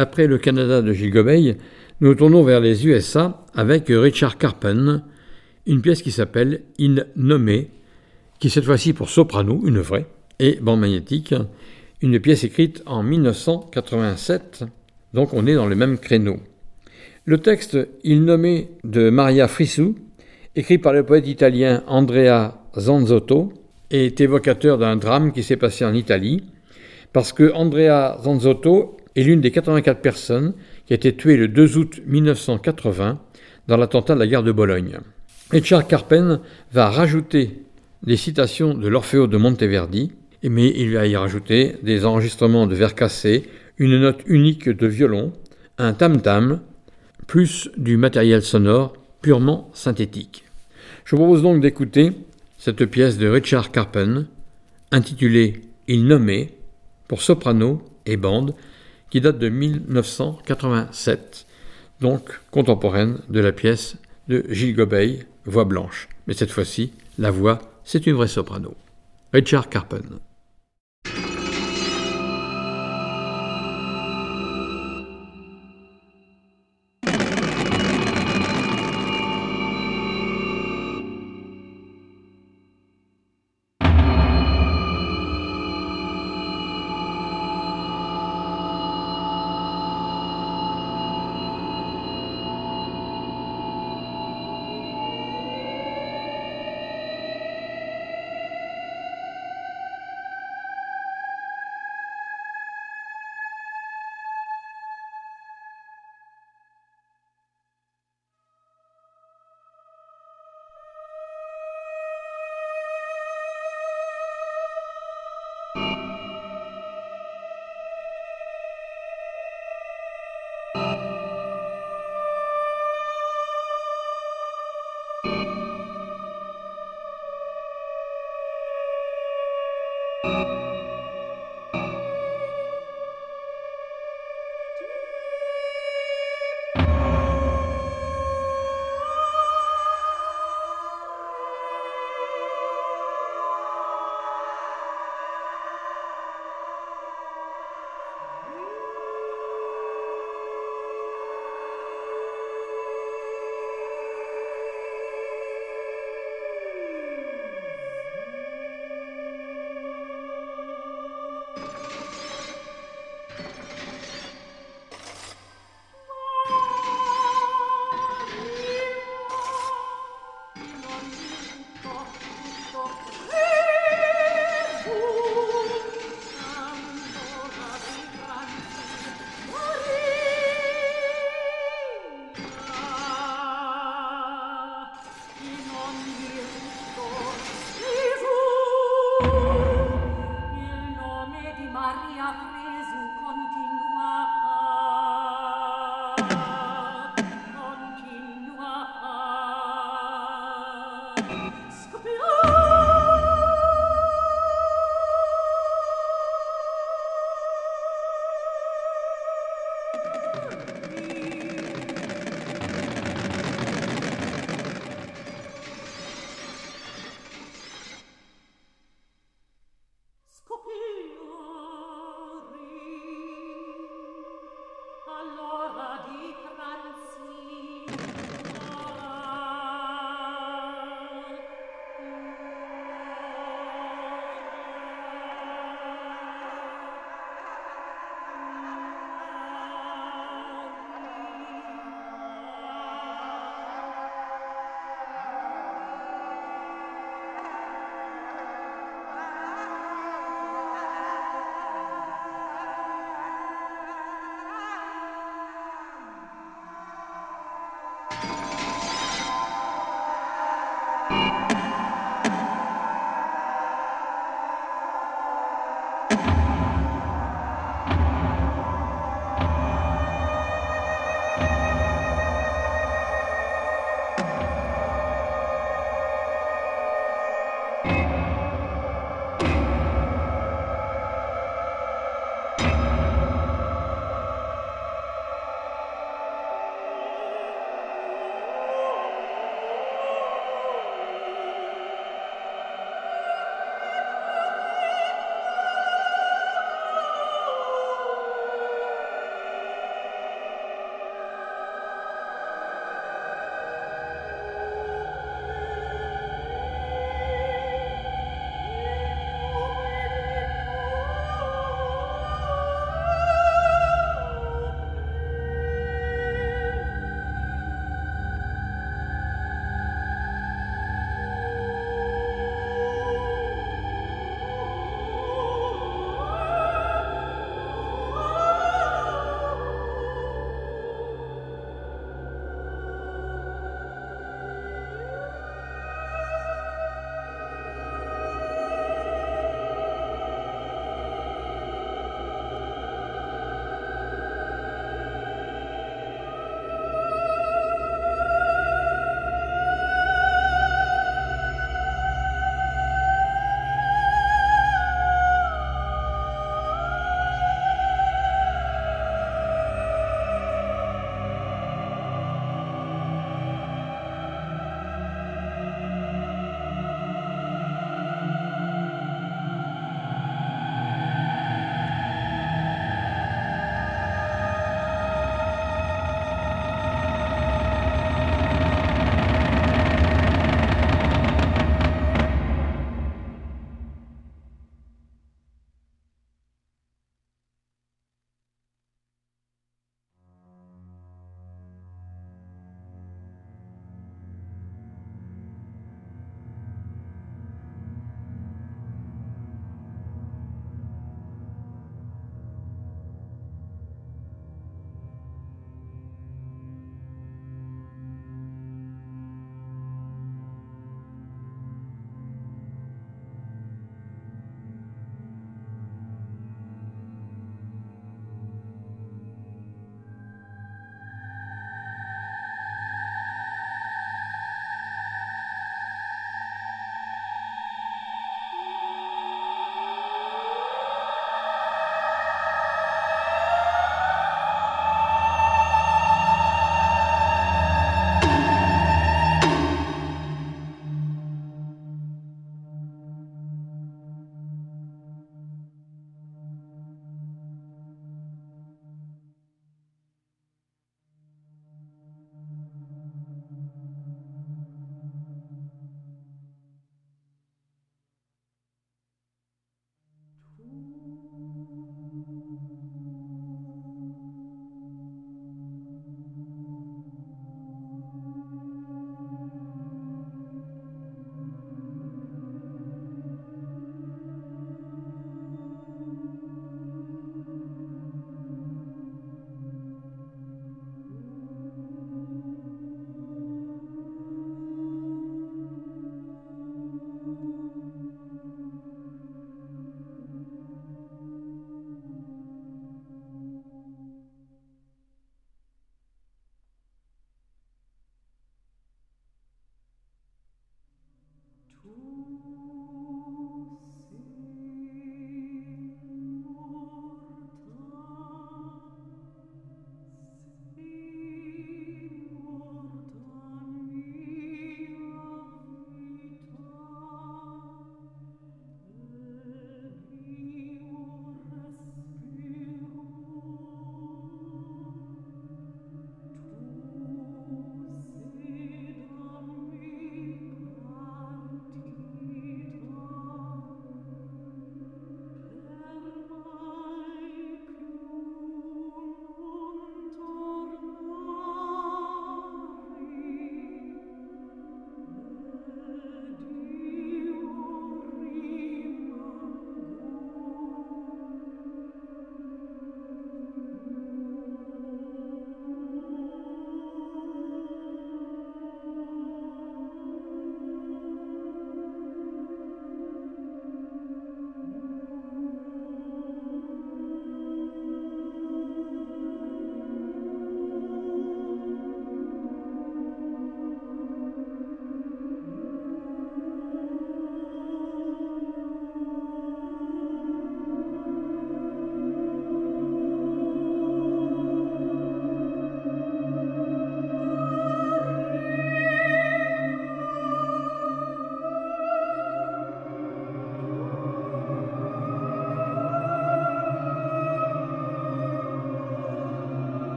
Après 0.00 0.26
le 0.26 0.38
Canada 0.38 0.80
de 0.80 0.94
Gilles 0.94 1.58
nous 2.00 2.14
tournons 2.14 2.42
vers 2.42 2.60
les 2.60 2.86
USA 2.86 3.44
avec 3.52 3.84
Richard 3.88 4.38
Carpen, 4.38 5.02
une 5.66 5.82
pièce 5.82 6.00
qui 6.00 6.10
s'appelle 6.10 6.62
In 6.80 7.04
Nommé, 7.16 7.68
qui 8.38 8.48
cette 8.48 8.64
fois-ci 8.64 8.94
pour 8.94 9.10
soprano, 9.10 9.60
une 9.66 9.80
vraie, 9.80 10.06
et 10.38 10.58
bande 10.62 10.80
magnétique, 10.80 11.34
une 12.00 12.18
pièce 12.18 12.44
écrite 12.44 12.82
en 12.86 13.02
1987, 13.02 14.64
donc 15.12 15.34
on 15.34 15.46
est 15.46 15.54
dans 15.54 15.66
le 15.66 15.76
même 15.76 15.98
créneau. 15.98 16.38
Le 17.26 17.36
texte 17.36 17.76
Il 18.02 18.24
nommé 18.24 18.70
de 18.84 19.10
Maria 19.10 19.48
Frissou, 19.48 19.96
écrit 20.56 20.78
par 20.78 20.94
le 20.94 21.04
poète 21.04 21.28
italien 21.28 21.84
Andrea 21.88 22.54
Zanzotto, 22.78 23.52
est 23.90 24.18
évocateur 24.18 24.78
d'un 24.78 24.96
drame 24.96 25.34
qui 25.34 25.42
s'est 25.42 25.58
passé 25.58 25.84
en 25.84 25.92
Italie, 25.92 26.44
parce 27.12 27.34
que 27.34 27.52
Andrea 27.52 28.16
Zanzotto 28.22 28.96
est 29.20 29.24
l'une 29.24 29.40
des 29.40 29.50
84 29.50 30.00
personnes 30.00 30.54
qui 30.86 30.92
a 30.92 30.96
été 30.96 31.14
tuée 31.14 31.36
le 31.36 31.48
2 31.48 31.76
août 31.76 32.00
1980 32.06 33.20
dans 33.68 33.76
l'attentat 33.76 34.14
de 34.14 34.20
la 34.20 34.26
gare 34.26 34.42
de 34.42 34.52
Bologne. 34.52 34.98
Richard 35.50 35.86
Carpen 35.86 36.40
va 36.72 36.90
rajouter 36.90 37.64
des 38.02 38.16
citations 38.16 38.74
de 38.74 38.88
l'Orfeo 38.88 39.26
de 39.26 39.36
Monteverdi, 39.36 40.12
mais 40.42 40.72
il 40.74 40.94
va 40.94 41.06
y 41.06 41.16
rajouter 41.16 41.76
des 41.82 42.04
enregistrements 42.04 42.66
de 42.66 42.74
verre 42.74 42.94
cassé, 42.94 43.44
une 43.78 43.98
note 43.98 44.22
unique 44.26 44.68
de 44.68 44.86
violon, 44.86 45.32
un 45.78 45.92
tam-tam, 45.92 46.60
plus 47.26 47.70
du 47.76 47.96
matériel 47.96 48.42
sonore 48.42 48.94
purement 49.20 49.70
synthétique. 49.74 50.44
Je 51.04 51.14
vous 51.14 51.22
propose 51.22 51.42
donc 51.42 51.60
d'écouter 51.60 52.12
cette 52.58 52.84
pièce 52.86 53.18
de 53.18 53.28
Richard 53.28 53.70
Carpen, 53.70 54.26
intitulée 54.92 55.62
Il 55.88 56.06
nommé, 56.06 56.54
pour 57.08 57.22
soprano 57.22 57.82
et 58.06 58.16
bande, 58.16 58.54
qui 59.10 59.20
date 59.20 59.38
de 59.38 59.48
1987, 59.48 61.46
donc 62.00 62.40
contemporaine 62.50 63.18
de 63.28 63.40
la 63.40 63.52
pièce 63.52 63.96
de 64.28 64.44
Gilles 64.48 64.76
Gobeil, 64.76 65.26
Voix 65.44 65.64
blanche. 65.64 66.08
Mais 66.26 66.34
cette 66.34 66.50
fois-ci, 66.50 66.92
la 67.18 67.30
voix, 67.30 67.58
c'est 67.84 68.06
une 68.06 68.14
vraie 68.14 68.28
soprano. 68.28 68.74
Richard 69.32 69.68
Carpen. 69.68 70.20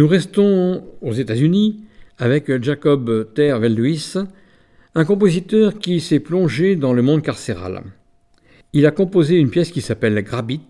Nous 0.00 0.08
restons 0.08 0.82
aux 1.02 1.12
États-Unis 1.12 1.84
avec 2.16 2.62
Jacob 2.62 3.34
Ter 3.34 3.58
Velduis, 3.58 4.14
un 4.94 5.04
compositeur 5.04 5.78
qui 5.78 6.00
s'est 6.00 6.20
plongé 6.20 6.74
dans 6.74 6.94
le 6.94 7.02
monde 7.02 7.20
carcéral. 7.20 7.82
Il 8.72 8.86
a 8.86 8.92
composé 8.92 9.36
une 9.36 9.50
pièce 9.50 9.70
qui 9.70 9.82
s'appelle 9.82 10.18
Grabit, 10.22 10.68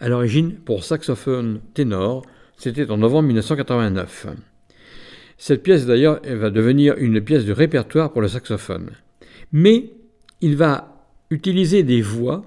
à 0.00 0.08
l'origine 0.08 0.54
pour 0.54 0.82
saxophone 0.82 1.60
ténor, 1.72 2.26
c'était 2.56 2.90
en 2.90 2.96
novembre 2.96 3.28
1989. 3.28 4.26
Cette 5.38 5.62
pièce 5.62 5.86
d'ailleurs 5.86 6.20
va 6.24 6.50
devenir 6.50 6.96
une 6.98 7.20
pièce 7.20 7.44
de 7.44 7.52
répertoire 7.52 8.12
pour 8.12 8.22
le 8.22 8.28
saxophone. 8.28 8.90
Mais 9.52 9.92
il 10.40 10.56
va 10.56 11.06
utiliser 11.30 11.84
des 11.84 12.02
voix, 12.02 12.42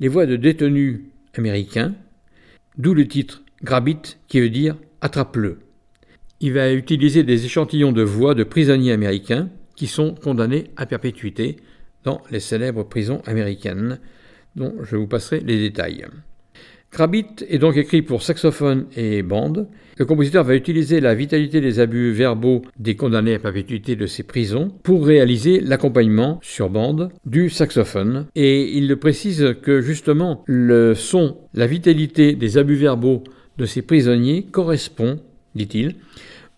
les 0.00 0.08
voix 0.08 0.24
de 0.24 0.36
détenus 0.36 1.02
américains, 1.34 1.92
d'où 2.78 2.94
le 2.94 3.06
titre 3.06 3.42
Grabit 3.62 4.16
qui 4.26 4.40
veut 4.40 4.48
dire 4.48 4.74
attrape-le. 5.00 5.58
Il 6.40 6.52
va 6.54 6.72
utiliser 6.72 7.22
des 7.22 7.44
échantillons 7.44 7.92
de 7.92 8.02
voix 8.02 8.34
de 8.34 8.44
prisonniers 8.44 8.92
américains 8.92 9.50
qui 9.76 9.86
sont 9.86 10.14
condamnés 10.14 10.70
à 10.76 10.86
perpétuité 10.86 11.56
dans 12.04 12.22
les 12.30 12.40
célèbres 12.40 12.84
prisons 12.84 13.22
américaines, 13.26 13.98
dont 14.56 14.74
je 14.82 14.96
vous 14.96 15.06
passerai 15.06 15.40
les 15.40 15.58
détails. 15.58 16.06
Krabit 16.90 17.26
est 17.48 17.58
donc 17.58 17.76
écrit 17.76 18.02
pour 18.02 18.22
saxophone 18.22 18.86
et 18.96 19.22
bande. 19.22 19.68
Le 19.96 20.04
compositeur 20.04 20.42
va 20.42 20.56
utiliser 20.56 21.00
la 21.00 21.14
vitalité 21.14 21.60
des 21.60 21.78
abus 21.78 22.10
verbaux 22.10 22.62
des 22.78 22.96
condamnés 22.96 23.34
à 23.34 23.38
perpétuité 23.38 23.94
de 23.94 24.06
ces 24.06 24.24
prisons 24.24 24.72
pour 24.82 25.06
réaliser 25.06 25.60
l'accompagnement 25.60 26.40
sur 26.42 26.68
bande 26.68 27.10
du 27.24 27.48
saxophone. 27.48 28.26
Et 28.34 28.76
il 28.76 28.96
précise 28.96 29.54
que 29.62 29.80
justement 29.80 30.42
le 30.46 30.94
son, 30.94 31.36
la 31.54 31.68
vitalité 31.68 32.34
des 32.34 32.58
abus 32.58 32.74
verbaux 32.74 33.22
de 33.58 33.66
ces 33.66 33.82
prisonniers 33.82 34.44
correspond, 34.44 35.20
dit-il, 35.54 35.96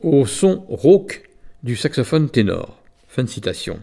au 0.01 0.27
son 0.27 0.65
rauque 0.69 1.29
du 1.63 1.77
saxophone 1.77 2.29
ténor. 2.29 2.83
Fin 3.09 3.27
citation. 3.27 3.79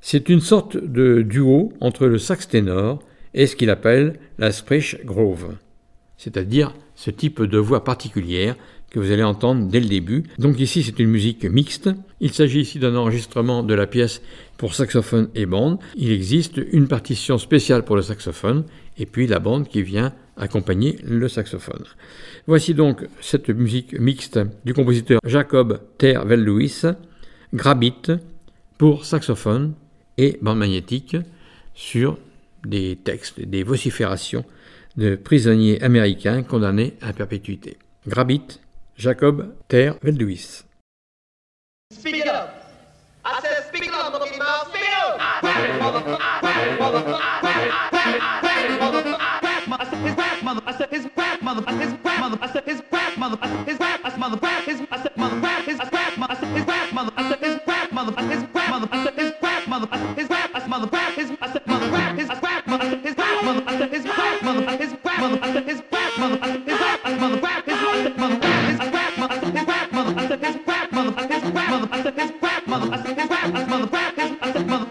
C'est 0.00 0.28
une 0.28 0.40
sorte 0.40 0.76
de 0.76 1.22
duo 1.22 1.72
entre 1.80 2.06
le 2.06 2.18
sax 2.18 2.48
ténor 2.48 3.02
et 3.34 3.46
ce 3.46 3.56
qu'il 3.56 3.70
appelle 3.70 4.18
la 4.38 4.50
Sprich 4.50 5.04
Grove, 5.04 5.56
c'est-à-dire 6.16 6.74
ce 6.94 7.10
type 7.10 7.42
de 7.42 7.58
voix 7.58 7.84
particulière 7.84 8.56
que 8.90 8.98
vous 8.98 9.12
allez 9.12 9.22
entendre 9.22 9.68
dès 9.68 9.80
le 9.80 9.86
début. 9.86 10.24
Donc 10.38 10.58
ici 10.58 10.82
c'est 10.82 10.98
une 10.98 11.10
musique 11.10 11.44
mixte. 11.44 11.90
Il 12.20 12.32
s'agit 12.32 12.60
ici 12.60 12.78
d'un 12.78 12.96
enregistrement 12.96 13.62
de 13.62 13.74
la 13.74 13.86
pièce 13.86 14.20
pour 14.58 14.74
saxophone 14.74 15.28
et 15.34 15.46
bande. 15.46 15.78
Il 15.96 16.10
existe 16.10 16.60
une 16.72 16.88
partition 16.88 17.38
spéciale 17.38 17.84
pour 17.84 17.96
le 17.96 18.02
saxophone 18.02 18.64
et 18.98 19.06
puis 19.06 19.26
la 19.26 19.38
bande 19.38 19.68
qui 19.68 19.82
vient 19.82 20.12
accompagner 20.40 20.98
le 21.04 21.28
saxophone. 21.28 21.84
Voici 22.46 22.74
donc 22.74 23.06
cette 23.20 23.50
musique 23.50 23.98
mixte 23.98 24.40
du 24.64 24.74
compositeur 24.74 25.20
Jacob 25.24 25.80
Ter 25.98 26.24
Lewis, 26.24 26.82
Grabit 27.54 28.12
pour 28.78 29.04
saxophone 29.04 29.74
et 30.18 30.38
bande 30.40 30.58
magnétique 30.58 31.16
sur 31.74 32.18
des 32.64 32.96
textes, 32.96 33.40
des 33.40 33.62
vociférations 33.62 34.44
de 34.96 35.14
prisonniers 35.14 35.80
américains 35.82 36.42
condamnés 36.42 36.94
à 37.00 37.12
perpétuité. 37.12 37.76
Grabit, 38.06 38.60
Jacob 38.96 39.54
Ter 39.68 39.96
Velduis. 40.02 40.64
mother, 50.54 50.62
I 50.66 50.76
said 50.76 50.90
his 50.90 51.08
rap 51.16 51.42
mother, 51.42 51.62
I 51.66 51.72
said 51.72 51.80
his 51.80 52.04
rap 52.04 52.20
mother, 52.20 52.38
I 52.42 52.52
said 52.52 52.64
his 52.64 52.82
rap 52.90 53.16
mother, 53.16 53.38
I 53.40 53.48
said 53.48 53.66
his 53.68 53.78
rap, 53.78 54.00
I 54.02 54.10
said 54.10 54.18
mother 54.18 54.36
rap, 54.36 54.64
his 54.64 54.80
I 54.90 55.02
said 55.02 55.16
mother 55.16 55.36
rap, 55.36 55.64
his 55.64 55.78
rap, 55.78 55.92
I 56.18 56.34
said 56.34 56.48
his 56.50 56.66
rap 56.66 56.92
mother, 56.92 57.12
I 57.16 57.28
said 57.28 57.38
his 57.38 57.60
rap 57.66 57.92
mother, 57.92 58.12
I 58.18 58.24
said 58.24 58.34
his 58.34 58.50
rap 58.50 58.72
mother, 58.74 58.88
I 58.90 59.04
said 59.04 59.14
his 59.14 59.32
rap 59.42 59.68
mother, 59.68 59.88
I 59.92 59.98
said 60.00 60.16
his 60.18 60.30
rap, 60.30 60.50
I 60.54 60.58
said 60.58 60.68
mother 60.68 60.86
rap, 60.90 61.14
his 61.14 61.30
I 61.30 61.52
said 61.52 61.66
mother 61.66 61.90
rap, 61.90 62.18
his 62.18 62.28
rap, 62.28 62.40
I 62.40 62.90
said 62.90 63.00
his 63.00 63.16
rap 63.16 63.42
mother, 63.42 63.62
I 63.66 63.78
said 63.78 63.90
his 63.90 64.04
rap 64.06 64.42
mother, 64.42 64.66
I 64.66 64.76
said 64.76 64.90
his 64.90 64.98
rap 64.98 65.22
mother, 65.22 65.38
I 65.38 65.38
said 65.38 65.38
his 65.38 65.38
rap 65.38 65.38
mother, 65.38 65.38
I 65.40 65.52
said 65.52 65.68
his 65.68 65.82
rap, 65.82 66.10
I 66.10 66.38
said 66.40 67.18
mother 67.20 67.40
rap, 67.40 67.60
his 67.60 67.78
I 67.80 68.02
said 68.02 68.18
mother 68.18 68.40
rap, 68.40 68.64
his 68.66 68.78
rap, 68.80 69.10
I 69.10 69.40
said 69.40 69.54
his 69.54 69.68
rap 69.70 69.94
mother, 69.94 70.14
I 70.16 70.26
said 70.26 70.42
his 70.42 70.56
rap 70.66 70.92
mother, 70.92 71.10
I 71.10 71.18
said 71.20 71.30
his 71.30 71.46
rap 71.46 71.72
mother, 71.72 71.88
I 71.92 72.02
said 72.02 72.18
his 72.18 72.32
rap 72.40 72.66
mother, 72.66 72.92
I 72.92 73.02
said 73.02 73.18
his 73.18 73.30
rap, 73.30 73.44
I 73.44 73.60
said 73.60 73.68
mother 73.68 73.86
rap, 73.86 74.16
his 74.16 74.30
I 74.42 74.52
said 74.52 74.66
mother 74.66 74.89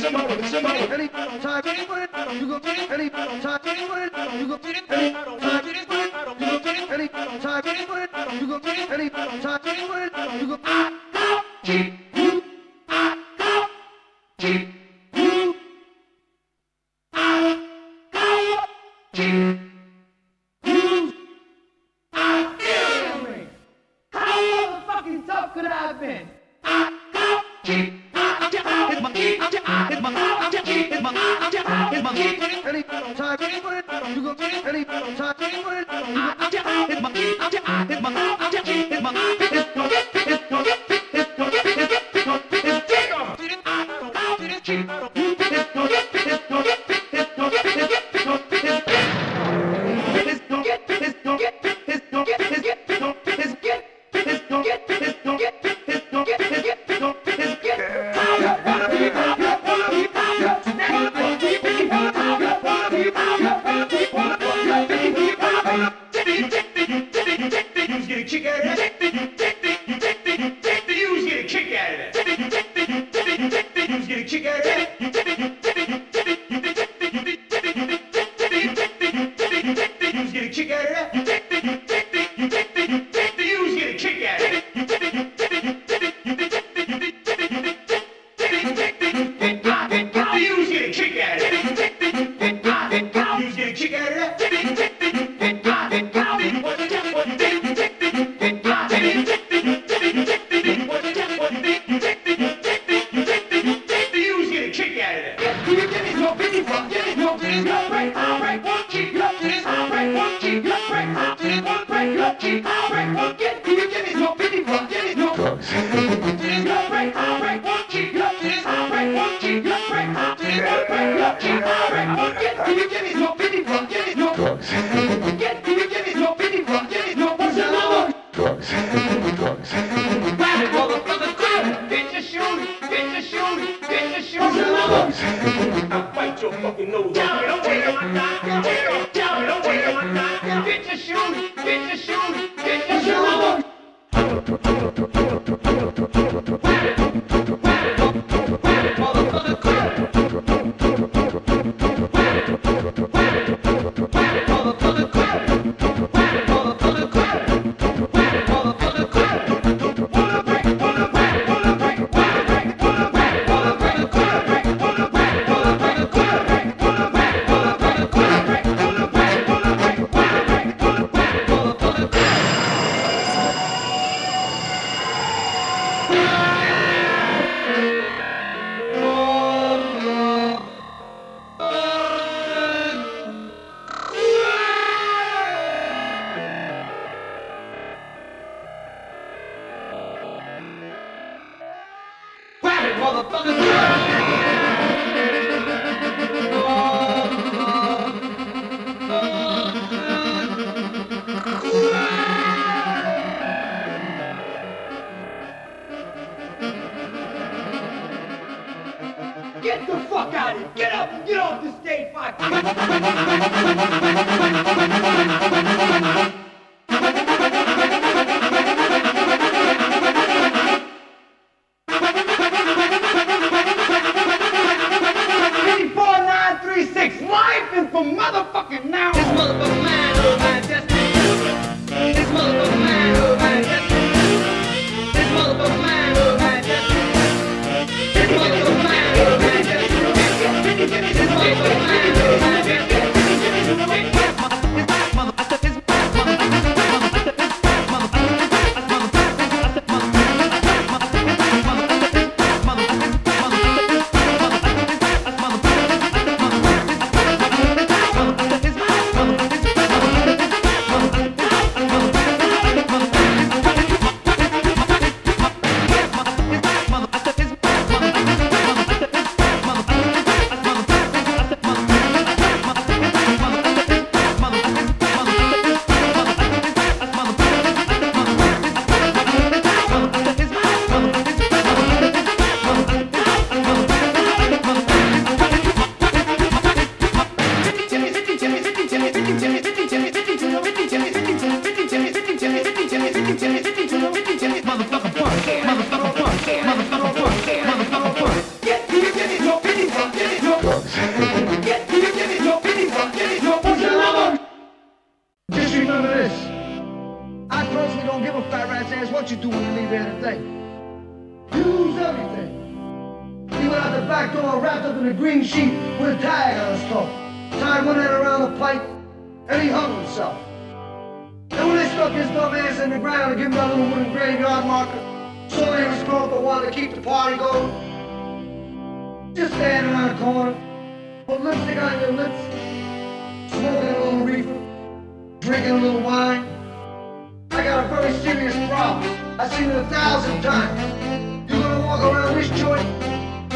somebody, 0.00 0.42
somebody, 0.44 0.78
any 0.92 1.08
time, 1.08 1.62
anywhere, 1.66 2.08
you 2.32 2.46
go 2.46 2.58
to 2.58 2.70
any 2.92 3.08
time, 3.08 3.60
anywhere, 3.66 4.10
you 4.38 4.46
any 4.48 4.58
any 8.90 9.08
any. 9.08 10.05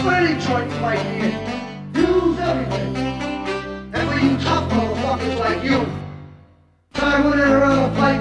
Sweaty 0.00 0.32
joints 0.46 0.74
like 0.80 1.04
you. 1.14 1.28
Use 2.00 2.38
everything. 2.38 2.96
And 3.92 4.08
we 4.08 4.28
you 4.28 4.38
tough 4.40 4.70
motherfuckers 4.70 5.38
like 5.38 5.62
you. 5.62 5.86
Winning 7.22 7.40
around 7.40 7.92
a 7.92 7.96
fight. 7.96 8.19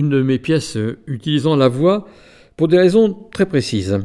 Une 0.00 0.08
de 0.08 0.22
mes 0.22 0.38
pièces 0.38 0.76
euh, 0.76 0.98
utilisant 1.06 1.56
la 1.56 1.68
voix 1.68 2.08
pour 2.56 2.68
des 2.68 2.78
raisons 2.78 3.28
très 3.32 3.44
précises. 3.46 4.00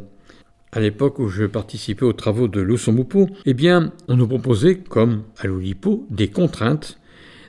À 0.74 0.82
l'époque 0.82 1.20
où 1.20 1.30
je 1.30 1.46
participais 1.46 2.04
aux 2.04 2.14
travaux 2.14 2.50
de 2.50 2.60
Lusomupo, 2.60 3.30
eh 3.46 3.54
bien, 3.54 3.94
on 4.10 4.18
nous 4.18 4.28
proposait, 4.28 4.76
comme 4.76 5.24
à 5.38 5.48
l'Oulipo, 5.48 6.06
des 6.10 6.28
contraintes, 6.28 7.00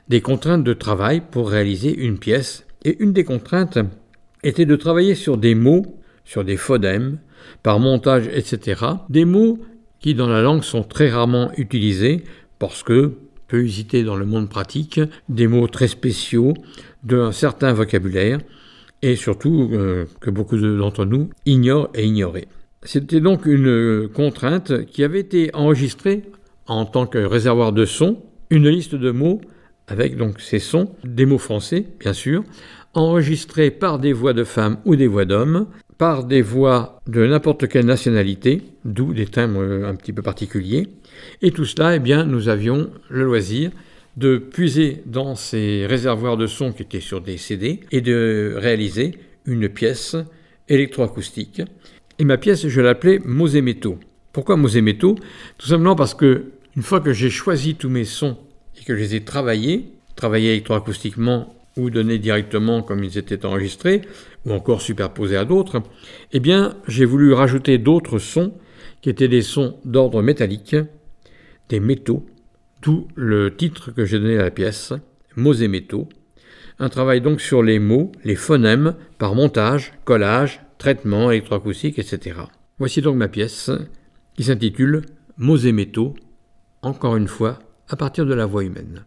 des 0.07 0.21
contraintes 0.21 0.63
de 0.63 0.73
travail 0.73 1.21
pour 1.29 1.49
réaliser 1.49 1.93
une 1.93 2.19
pièce. 2.19 2.65
Et 2.85 3.03
une 3.03 3.11
des 3.11 3.25
contraintes 3.25 3.79
était 4.43 4.65
de 4.65 4.77
travailler 4.77 5.15
sur 5.15 5.37
des 5.37 5.55
mots, 5.55 5.97
sur 6.23 6.45
des 6.45 6.55
phonèmes, 6.55 7.19
par 7.63 7.79
montage, 7.79 8.29
etc. 8.33 8.81
Des 9.09 9.25
mots 9.25 9.59
qui 9.99 10.15
dans 10.15 10.29
la 10.29 10.41
langue 10.41 10.63
sont 10.63 10.83
très 10.83 11.09
rarement 11.09 11.51
utilisés 11.57 12.23
parce 12.59 12.81
que 12.81 13.17
peu 13.47 13.61
usités 13.61 14.03
dans 14.03 14.15
le 14.15 14.25
monde 14.25 14.49
pratique, 14.49 14.99
des 15.29 15.47
mots 15.47 15.67
très 15.67 15.87
spéciaux, 15.87 16.53
d'un 17.03 17.31
certain 17.31 17.73
vocabulaire, 17.73 18.39
et 19.01 19.15
surtout 19.15 19.69
euh, 19.73 20.05
que 20.19 20.29
beaucoup 20.29 20.57
d'entre 20.57 21.05
nous 21.05 21.29
ignorent 21.45 21.89
et 21.93 22.05
ignoraient. 22.05 22.47
C'était 22.83 23.19
donc 23.19 23.45
une 23.45 24.07
contrainte 24.07 24.85
qui 24.85 25.03
avait 25.03 25.19
été 25.19 25.49
enregistrée 25.53 26.23
en 26.67 26.85
tant 26.85 27.05
que 27.05 27.17
réservoir 27.17 27.73
de 27.73 27.85
sons, 27.85 28.21
une 28.49 28.69
liste 28.69 28.95
de 28.95 29.11
mots 29.11 29.41
avec 29.87 30.17
donc 30.17 30.41
ces 30.41 30.59
sons, 30.59 30.91
des 31.03 31.25
mots 31.25 31.37
français 31.37 31.85
bien 31.99 32.13
sûr, 32.13 32.43
enregistrés 32.93 33.71
par 33.71 33.99
des 33.99 34.13
voix 34.13 34.33
de 34.33 34.43
femmes 34.43 34.77
ou 34.85 34.95
des 34.95 35.07
voix 35.07 35.25
d'hommes, 35.25 35.67
par 35.97 36.23
des 36.23 36.41
voix 36.41 37.01
de 37.07 37.25
n'importe 37.25 37.67
quelle 37.67 37.85
nationalité, 37.85 38.63
d'où 38.85 39.13
des 39.13 39.25
timbres 39.25 39.85
un 39.85 39.95
petit 39.95 40.13
peu 40.13 40.21
particuliers. 40.21 40.87
Et 41.41 41.51
tout 41.51 41.65
cela, 41.65 41.95
eh 41.95 41.99
bien, 41.99 42.25
nous 42.25 42.49
avions 42.49 42.89
le 43.09 43.23
loisir 43.23 43.71
de 44.17 44.37
puiser 44.37 45.03
dans 45.05 45.35
ces 45.35 45.85
réservoirs 45.85 46.37
de 46.37 46.47
sons 46.47 46.73
qui 46.73 46.81
étaient 46.81 46.99
sur 46.99 47.21
des 47.21 47.37
CD 47.37 47.81
et 47.91 48.01
de 48.01 48.55
réaliser 48.57 49.11
une 49.45 49.69
pièce 49.69 50.17
électroacoustique. 50.67 51.61
Et 52.19 52.25
ma 52.25 52.37
pièce, 52.37 52.67
je 52.67 52.81
l'appelais 52.81 53.19
Mots. 53.23 53.47
Pourquoi 54.33 54.57
Mots 54.57 54.81
métaux 54.81 55.15
Tout 55.57 55.67
simplement 55.67 55.95
parce 55.95 56.15
que 56.15 56.45
une 56.75 56.81
fois 56.81 56.99
que 56.99 57.13
j'ai 57.13 57.29
choisi 57.29 57.75
tous 57.75 57.89
mes 57.89 58.05
sons 58.05 58.37
et 58.79 58.83
que 58.83 58.95
je 58.95 58.99
les 58.99 59.15
ai 59.15 59.23
travaillés, 59.23 59.93
travaillés 60.15 60.51
électroacoustiquement 60.51 61.55
ou 61.77 61.91
donnés 61.91 62.17
directement 62.17 62.81
comme 62.81 63.03
ils 63.03 63.19
étaient 63.19 63.45
enregistrés, 63.45 64.01
ou 64.45 64.51
encore 64.51 64.81
superposés 64.81 65.37
à 65.37 65.45
d'autres, 65.45 65.83
eh 66.33 66.39
bien, 66.39 66.75
j'ai 66.87 67.05
voulu 67.05 67.33
rajouter 67.33 67.77
d'autres 67.77 68.17
sons 68.17 68.53
qui 69.01 69.09
étaient 69.11 69.27
des 69.27 69.43
sons 69.43 69.77
d'ordre 69.85 70.23
métallique, 70.23 70.75
des 71.69 71.79
métaux, 71.79 72.25
le 73.15 73.55
titre 73.55 73.91
que 73.91 74.05
j'ai 74.05 74.19
donné 74.19 74.37
à 74.37 74.43
la 74.43 74.51
pièce, 74.51 74.93
Mots 75.35 75.53
et 75.53 75.67
métaux. 75.67 76.09
Un 76.79 76.89
travail 76.89 77.21
donc 77.21 77.41
sur 77.41 77.61
les 77.61 77.79
mots, 77.79 78.11
les 78.23 78.35
phonèmes, 78.35 78.95
par 79.17 79.35
montage, 79.35 79.93
collage, 80.05 80.61
traitement 80.77 81.31
électroacoustique, 81.31 81.99
etc. 81.99 82.39
Voici 82.79 83.01
donc 83.01 83.15
ma 83.17 83.27
pièce 83.27 83.71
qui 84.35 84.43
s'intitule 84.43 85.03
Mots 85.37 85.57
et 85.57 85.71
métaux, 85.71 86.15
encore 86.81 87.15
une 87.15 87.27
fois, 87.27 87.59
à 87.89 87.95
partir 87.95 88.25
de 88.25 88.33
la 88.33 88.45
voix 88.45 88.63
humaine. 88.63 89.05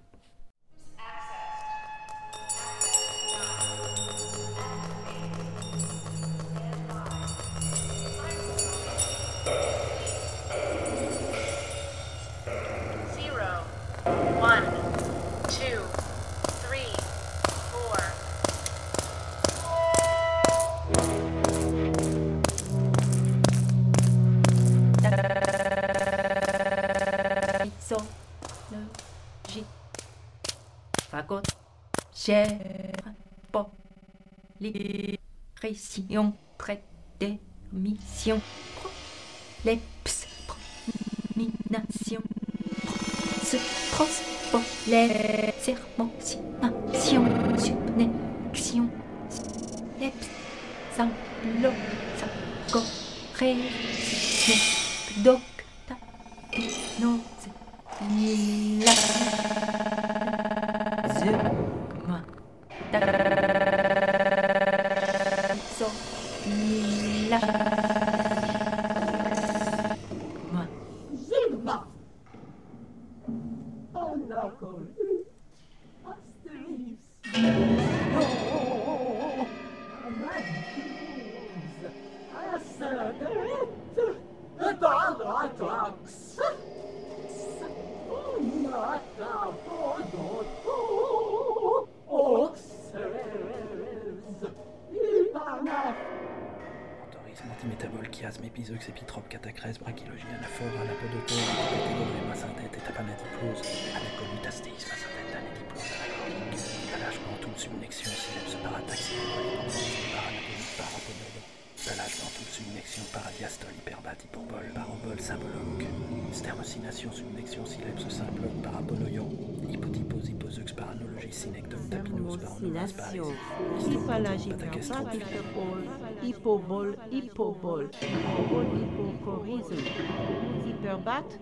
Hyperbate, 131.01 131.41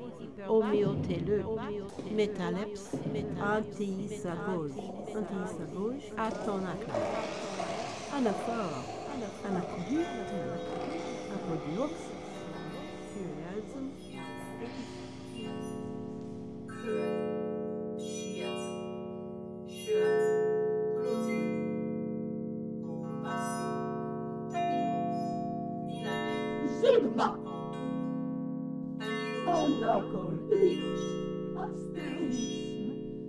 homéotéleux, 0.49 1.45
métaleps, 2.11 2.95
antisagoge, 3.41 4.73
antisagoge, 5.15 6.13
atonacla, 6.17 7.01
anaphore, 8.11 8.85
anachrite, 9.45 10.35
apodiox, 11.35 11.93
furiasme, 13.11 13.91
Sigma! 19.89 20.28
asterism. 31.69 33.28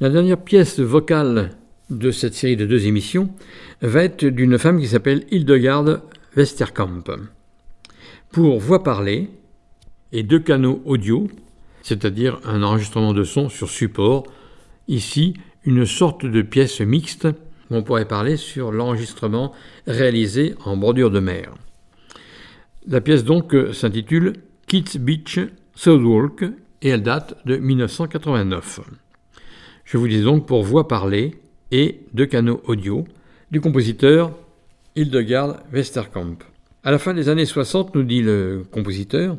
La 0.00 0.10
dernière 0.10 0.38
pièce 0.38 0.80
vocale 0.80 1.50
de 1.90 2.10
cette 2.10 2.34
série 2.34 2.56
de 2.56 2.66
deux 2.66 2.86
émissions 2.86 3.28
va 3.82 4.04
être 4.04 4.24
d'une 4.24 4.58
femme 4.58 4.80
qui 4.80 4.88
s'appelle 4.88 5.24
Hildegard 5.30 6.00
Westerkamp. 6.36 7.04
Pour 8.30 8.58
voix 8.58 8.82
parlée 8.82 9.30
et 10.12 10.22
deux 10.22 10.40
canaux 10.40 10.82
audio, 10.84 11.28
c'est-à-dire 11.82 12.40
un 12.44 12.62
enregistrement 12.62 13.12
de 13.12 13.24
son 13.24 13.48
sur 13.48 13.68
support, 13.68 14.24
ici 14.88 15.34
une 15.64 15.86
sorte 15.86 16.26
de 16.26 16.42
pièce 16.42 16.80
mixte, 16.80 17.28
on 17.70 17.82
pourrait 17.82 18.08
parler 18.08 18.36
sur 18.36 18.72
l'enregistrement 18.72 19.52
réalisé 19.86 20.54
en 20.64 20.76
bordure 20.76 21.10
de 21.10 21.20
mer. 21.20 21.54
La 22.86 23.00
pièce 23.00 23.24
donc 23.24 23.54
s'intitule 23.72 24.34
Kids 24.66 24.98
Beach 24.98 25.40
Southwalk 25.74 26.44
et 26.82 26.88
elle 26.90 27.02
date 27.02 27.36
de 27.46 27.56
1989. 27.56 28.80
Je 29.84 29.96
vous 29.96 30.08
dis 30.08 30.22
donc 30.22 30.46
pour 30.46 30.62
voix 30.62 30.86
parlée 30.88 31.36
et 31.74 31.98
deux 32.12 32.26
canaux 32.26 32.62
audio 32.66 33.04
du 33.50 33.60
compositeur 33.60 34.30
Hildegard 34.94 35.56
Westerkamp. 35.72 36.36
À 36.84 36.92
la 36.92 37.00
fin 37.00 37.14
des 37.14 37.28
années 37.28 37.46
60, 37.46 37.96
nous 37.96 38.04
dit 38.04 38.22
le 38.22 38.64
compositeur, 38.70 39.36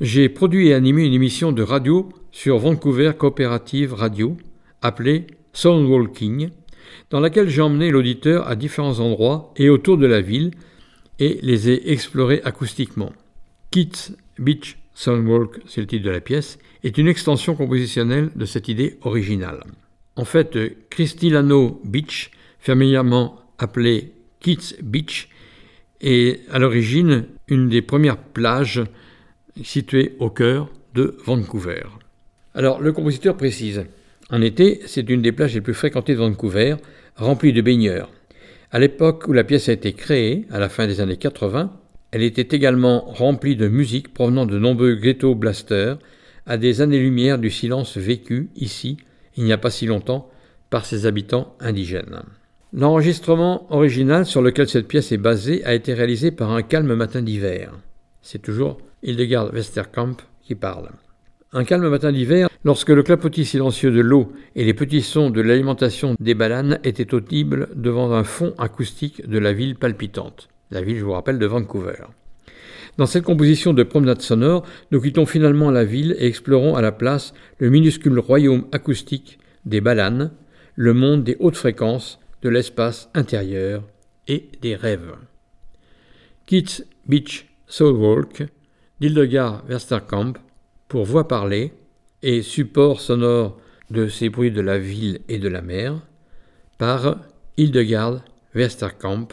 j'ai 0.00 0.28
produit 0.28 0.68
et 0.68 0.74
animé 0.74 1.04
une 1.04 1.12
émission 1.12 1.52
de 1.52 1.62
radio 1.62 2.08
sur 2.32 2.58
Vancouver 2.58 3.12
Coopérative 3.16 3.94
Radio 3.94 4.36
appelée 4.82 5.28
Soundwalking, 5.52 6.50
dans 7.10 7.20
laquelle 7.20 7.48
j'ai 7.48 7.62
emmené 7.62 7.92
l'auditeur 7.92 8.48
à 8.48 8.56
différents 8.56 8.98
endroits 8.98 9.54
et 9.56 9.68
autour 9.68 9.98
de 9.98 10.06
la 10.06 10.20
ville 10.20 10.50
et 11.20 11.38
les 11.42 11.70
ai 11.70 11.92
explorés 11.92 12.40
acoustiquement. 12.42 13.12
Kids 13.70 14.16
Beach 14.40 14.78
Soundwalk, 14.94 15.60
c'est 15.66 15.80
le 15.80 15.86
titre 15.86 16.06
de 16.06 16.10
la 16.10 16.20
pièce, 16.20 16.58
est 16.82 16.98
une 16.98 17.06
extension 17.06 17.54
compositionnelle 17.54 18.30
de 18.34 18.46
cette 18.46 18.66
idée 18.66 18.98
originale. 19.02 19.62
En 20.18 20.24
fait, 20.24 20.58
Cristilano 20.90 21.80
Beach, 21.84 22.32
familièrement 22.58 23.38
appelé 23.56 24.14
Kids 24.40 24.74
Beach, 24.82 25.28
est 26.00 26.40
à 26.50 26.58
l'origine 26.58 27.26
une 27.46 27.68
des 27.68 27.82
premières 27.82 28.18
plages 28.18 28.82
situées 29.62 30.16
au 30.18 30.28
cœur 30.28 30.70
de 30.94 31.16
Vancouver. 31.24 31.84
Alors, 32.52 32.80
le 32.80 32.90
compositeur 32.90 33.36
précise 33.36 33.84
En 34.28 34.42
été, 34.42 34.80
c'est 34.86 35.08
une 35.08 35.22
des 35.22 35.30
plages 35.30 35.54
les 35.54 35.60
plus 35.60 35.72
fréquentées 35.72 36.14
de 36.14 36.18
Vancouver, 36.18 36.74
remplie 37.14 37.52
de 37.52 37.62
baigneurs. 37.62 38.10
À 38.72 38.80
l'époque 38.80 39.28
où 39.28 39.32
la 39.32 39.44
pièce 39.44 39.68
a 39.68 39.72
été 39.72 39.92
créée, 39.92 40.46
à 40.50 40.58
la 40.58 40.68
fin 40.68 40.88
des 40.88 41.00
années 41.00 41.16
80, 41.16 41.70
elle 42.10 42.24
était 42.24 42.56
également 42.56 43.04
remplie 43.04 43.54
de 43.54 43.68
musique 43.68 44.12
provenant 44.12 44.46
de 44.46 44.58
nombreux 44.58 44.96
ghetto 44.96 45.36
blasters, 45.36 45.96
à 46.44 46.56
des 46.56 46.80
années-lumière 46.80 47.38
du 47.38 47.50
silence 47.50 47.96
vécu 47.96 48.48
ici, 48.56 48.96
il 49.38 49.44
n'y 49.44 49.52
a 49.52 49.58
pas 49.58 49.70
si 49.70 49.86
longtemps, 49.86 50.28
par 50.68 50.84
ses 50.84 51.06
habitants 51.06 51.54
indigènes. 51.60 52.22
L'enregistrement 52.72 53.72
original 53.72 54.26
sur 54.26 54.42
lequel 54.42 54.68
cette 54.68 54.88
pièce 54.88 55.12
est 55.12 55.16
basée 55.16 55.64
a 55.64 55.74
été 55.74 55.94
réalisé 55.94 56.32
par 56.32 56.50
un 56.50 56.62
calme 56.62 56.92
matin 56.94 57.22
d'hiver. 57.22 57.72
C'est 58.20 58.42
toujours 58.42 58.78
Hildegard 59.04 59.54
Westerkamp 59.54 60.16
qui 60.42 60.56
parle. 60.56 60.90
Un 61.52 61.62
calme 61.62 61.88
matin 61.88 62.10
d'hiver, 62.10 62.48
lorsque 62.64 62.90
le 62.90 63.04
clapotis 63.04 63.44
silencieux 63.44 63.92
de 63.92 64.00
l'eau 64.00 64.32
et 64.56 64.64
les 64.64 64.74
petits 64.74 65.02
sons 65.02 65.30
de 65.30 65.40
l'alimentation 65.40 66.16
des 66.18 66.34
bananes 66.34 66.80
étaient 66.82 67.14
audibles 67.14 67.68
devant 67.76 68.10
un 68.12 68.24
fond 68.24 68.54
acoustique 68.58 69.24
de 69.24 69.38
la 69.38 69.52
ville 69.52 69.76
palpitante. 69.76 70.48
La 70.72 70.82
ville, 70.82 70.98
je 70.98 71.04
vous 71.04 71.12
rappelle, 71.12 71.38
de 71.38 71.46
Vancouver. 71.46 72.08
Dans 72.98 73.06
cette 73.06 73.24
composition 73.24 73.72
de 73.72 73.84
promenade 73.84 74.20
sonore, 74.20 74.66
nous 74.90 75.00
quittons 75.00 75.24
finalement 75.24 75.70
la 75.70 75.84
ville 75.84 76.16
et 76.18 76.26
explorons 76.26 76.74
à 76.74 76.82
la 76.82 76.90
place 76.90 77.32
le 77.58 77.70
minuscule 77.70 78.18
royaume 78.18 78.66
acoustique 78.72 79.38
des 79.64 79.80
balanes, 79.80 80.32
le 80.74 80.94
monde 80.94 81.22
des 81.22 81.36
hautes 81.38 81.56
fréquences, 81.56 82.18
de 82.42 82.48
l'espace 82.48 83.08
intérieur 83.14 83.84
et 84.26 84.50
des 84.62 84.74
rêves. 84.74 85.14
Kids 86.46 86.82
Beach 87.06 87.46
Soulwalk 87.68 88.46
d'Hildegard 89.00 89.64
Westerkamp 89.68 90.34
pour 90.88 91.04
voix 91.04 91.28
parlée 91.28 91.72
et 92.22 92.42
support 92.42 93.00
sonore 93.00 93.60
de 93.90 94.08
ces 94.08 94.28
bruits 94.28 94.50
de 94.50 94.60
la 94.60 94.78
ville 94.78 95.20
et 95.28 95.38
de 95.38 95.48
la 95.48 95.62
mer 95.62 96.00
par 96.78 97.18
Hildegard 97.56 98.24
Westerkamp, 98.54 99.28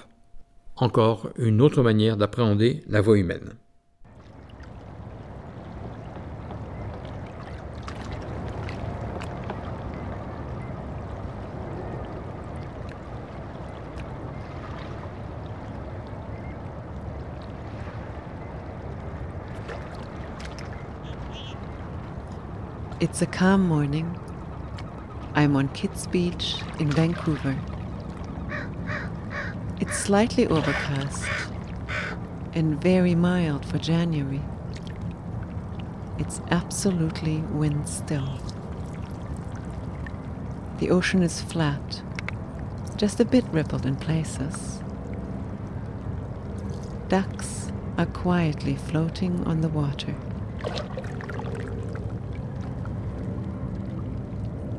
encore 0.77 1.29
une 1.37 1.61
autre 1.61 1.81
manière 1.81 2.17
d'appréhender 2.17 2.83
la 2.87 3.01
voix 3.01 3.17
humaine. 3.17 3.55
It's 23.01 23.21
a 23.21 23.25
calm 23.25 23.67
morning. 23.67 24.17
I'm 25.35 25.55
on 25.55 25.67
Kitts 25.69 26.07
Beach 26.07 26.55
in 26.79 26.89
Vancouver. 26.89 27.55
It's 29.81 29.97
slightly 29.97 30.47
overcast 30.47 31.29
and 32.53 32.81
very 32.81 33.13
mild 33.13 33.65
for 33.65 33.77
January. 33.77 34.41
It's 36.17 36.39
absolutely 36.49 37.39
wind 37.51 37.89
still. 37.89 38.39
The 40.79 40.89
ocean 40.89 41.21
is 41.23 41.41
flat, 41.41 42.01
just 42.95 43.19
a 43.19 43.25
bit 43.25 43.43
rippled 43.51 43.85
in 43.85 43.97
places. 43.97 44.81
Ducks 47.09 47.71
are 47.97 48.05
quietly 48.05 48.75
floating 48.75 49.43
on 49.45 49.59
the 49.59 49.69
water. 49.69 50.15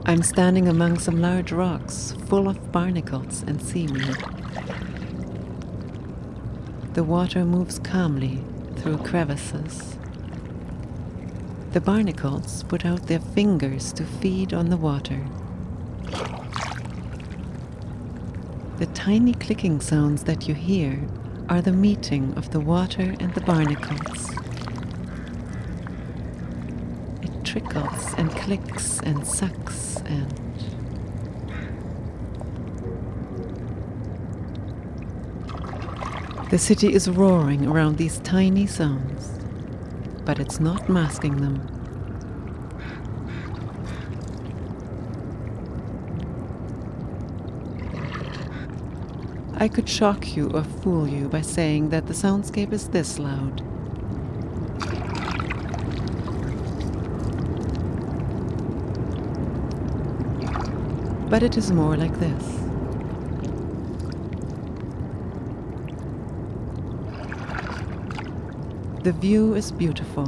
I'm 0.06 0.22
standing 0.22 0.68
among 0.68 0.98
some 1.00 1.20
large 1.20 1.52
rocks 1.52 2.14
full 2.26 2.48
of 2.48 2.72
barnacles 2.72 3.42
and 3.46 3.60
seaweed. 3.60 4.16
The 6.96 7.04
water 7.04 7.44
moves 7.44 7.78
calmly 7.78 8.42
through 8.76 8.96
crevices. 8.96 9.98
The 11.72 11.80
barnacles 11.82 12.62
put 12.62 12.86
out 12.86 13.06
their 13.06 13.18
fingers 13.18 13.92
to 13.92 14.04
feed 14.06 14.54
on 14.54 14.70
the 14.70 14.78
water. 14.78 15.20
The 18.78 18.86
tiny 18.94 19.34
clicking 19.34 19.82
sounds 19.82 20.22
that 20.22 20.48
you 20.48 20.54
hear 20.54 21.06
are 21.50 21.60
the 21.60 21.70
meeting 21.70 22.32
of 22.34 22.52
the 22.52 22.60
water 22.60 23.14
and 23.20 23.34
the 23.34 23.42
barnacles. 23.42 24.30
It 27.20 27.44
trickles 27.44 28.14
and 28.16 28.30
clicks 28.30 29.00
and 29.00 29.26
sucks 29.26 29.98
and. 30.06 30.45
The 36.48 36.58
city 36.58 36.94
is 36.94 37.08
roaring 37.08 37.66
around 37.66 37.98
these 37.98 38.20
tiny 38.20 38.68
sounds, 38.68 39.40
but 40.24 40.38
it's 40.38 40.60
not 40.60 40.88
masking 40.88 41.38
them. 41.38 41.60
I 49.56 49.66
could 49.66 49.88
shock 49.88 50.36
you 50.36 50.48
or 50.50 50.62
fool 50.62 51.08
you 51.08 51.28
by 51.28 51.40
saying 51.40 51.88
that 51.88 52.06
the 52.06 52.14
soundscape 52.14 52.72
is 52.72 52.90
this 52.90 53.18
loud. 53.18 53.62
But 61.28 61.42
it 61.42 61.56
is 61.56 61.72
more 61.72 61.96
like 61.96 62.20
this. 62.20 62.65
The 69.06 69.12
view 69.12 69.54
is 69.54 69.70
beautiful. 69.70 70.26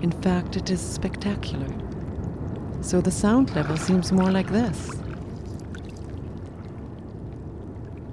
In 0.00 0.12
fact, 0.22 0.56
it 0.56 0.70
is 0.70 0.80
spectacular. 0.80 1.68
So 2.80 3.02
the 3.02 3.10
sound 3.10 3.54
level 3.54 3.76
seems 3.76 4.10
more 4.10 4.30
like 4.30 4.50
this. 4.50 4.90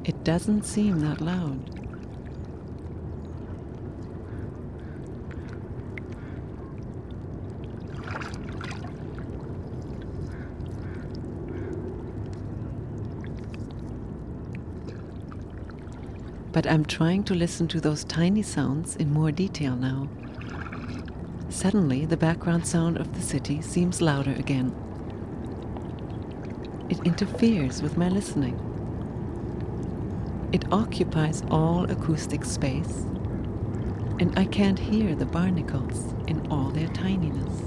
It 0.04 0.22
doesn't 0.26 0.64
seem 0.64 1.00
that 1.00 1.22
loud. 1.22 1.79
I'm 16.70 16.86
trying 16.86 17.24
to 17.24 17.34
listen 17.34 17.68
to 17.70 17.82
those 17.82 18.04
tiny 18.04 18.44
sounds 18.44 18.96
in 18.96 19.12
more 19.12 19.32
detail 19.32 19.76
now. 19.76 20.08
Suddenly, 21.50 22.06
the 22.06 22.16
background 22.16 22.68
sound 22.68 22.98
of 22.98 23.16
the 23.16 23.24
city 23.24 23.60
seems 23.60 24.04
louder 24.04 24.34
again. 24.34 24.76
It 26.88 27.00
interferes 27.08 27.82
with 27.82 27.98
my 27.98 28.08
listening. 28.08 28.54
It 30.54 30.72
occupies 30.72 31.42
all 31.50 31.90
acoustic 31.90 32.46
space, 32.46 33.04
and 34.20 34.32
I 34.38 34.46
can't 34.46 34.78
hear 34.78 35.16
the 35.16 35.26
barnacles 35.26 36.14
in 36.28 36.46
all 36.52 36.70
their 36.70 36.90
tininess. 36.90 37.64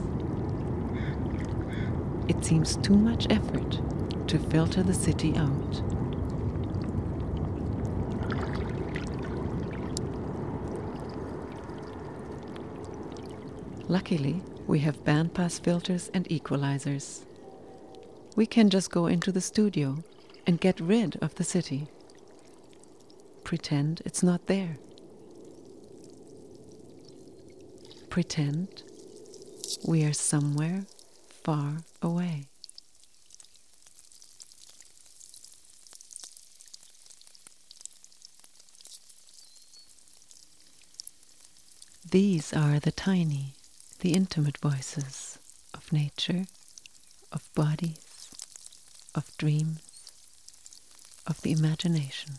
It 2.29 2.45
seems 2.45 2.77
too 2.77 2.97
much 2.97 3.27
effort 3.31 3.81
to 4.29 4.39
filter 4.39 4.85
the 4.85 4.95
city 4.95 5.35
out. 5.37 5.83
Luckily, 13.93 14.40
we 14.66 14.78
have 14.78 15.05
bandpass 15.05 15.60
filters 15.62 16.10
and 16.14 16.27
equalizers. 16.31 17.27
We 18.35 18.47
can 18.47 18.70
just 18.70 18.90
go 18.90 19.05
into 19.05 19.31
the 19.31 19.43
studio 19.43 20.02
and 20.47 20.59
get 20.59 20.81
rid 20.81 21.16
of 21.20 21.35
the 21.35 21.44
city. 21.44 21.89
Pretend 23.44 24.01
it's 24.06 24.23
not 24.23 24.47
there. 24.47 24.78
Pretend 28.09 28.82
we 29.86 30.05
are 30.05 30.14
somewhere 30.14 30.86
far 31.44 31.82
away. 32.01 32.47
These 42.10 42.55
are 42.55 42.81
the 42.81 42.93
tiny, 42.93 43.55
the 44.03 44.15
intimate 44.15 44.59
voices 44.59 45.39
of 45.73 45.93
nature, 45.93 46.47
of 47.31 47.49
bodies, 47.55 48.29
of 49.15 49.24
dreams, 49.39 49.79
of 51.24 51.41
the 51.43 51.53
imagination. 51.53 52.33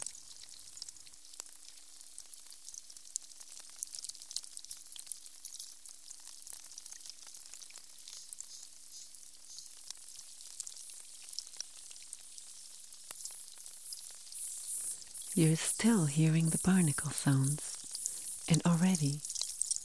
You're 15.34 15.56
still 15.56 16.08
hearing 16.08 16.50
the 16.50 16.60
barnacle 16.66 17.12
sounds, 17.12 18.44
and 18.50 18.62
already 18.66 19.22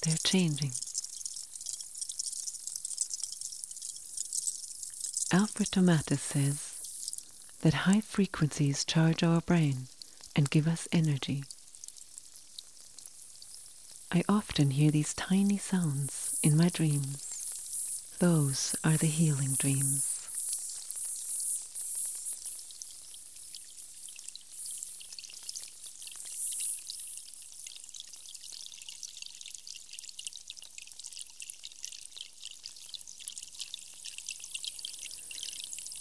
they're 0.02 0.16
changing. 0.24 0.72
Alfred 5.38 5.70
Tomatis 5.70 6.18
says 6.18 6.74
that 7.60 7.86
high 7.86 8.00
frequencies 8.00 8.84
charge 8.84 9.22
our 9.22 9.40
brain 9.40 9.86
and 10.34 10.50
give 10.50 10.66
us 10.66 10.88
energy. 10.90 11.44
I 14.10 14.24
often 14.28 14.72
hear 14.72 14.90
these 14.90 15.14
tiny 15.14 15.56
sounds 15.56 16.40
in 16.42 16.56
my 16.56 16.70
dreams. 16.70 18.16
Those 18.18 18.74
are 18.82 18.96
the 18.96 19.06
healing 19.06 19.54
dreams. 19.56 20.18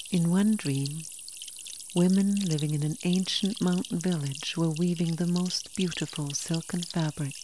In 0.09 0.31
one 0.31 0.46
dream, 0.57 1.03
women 1.93 2.35
living 2.35 2.73
in 2.73 2.83
an 2.83 2.97
ancient 3.03 3.61
mountain 3.61 3.99
village 3.99 4.57
were 4.57 4.69
weaving 4.69 5.15
the 5.15 5.27
most 5.27 5.75
beautiful 5.75 6.33
silken 6.33 6.81
fabric. 6.81 7.35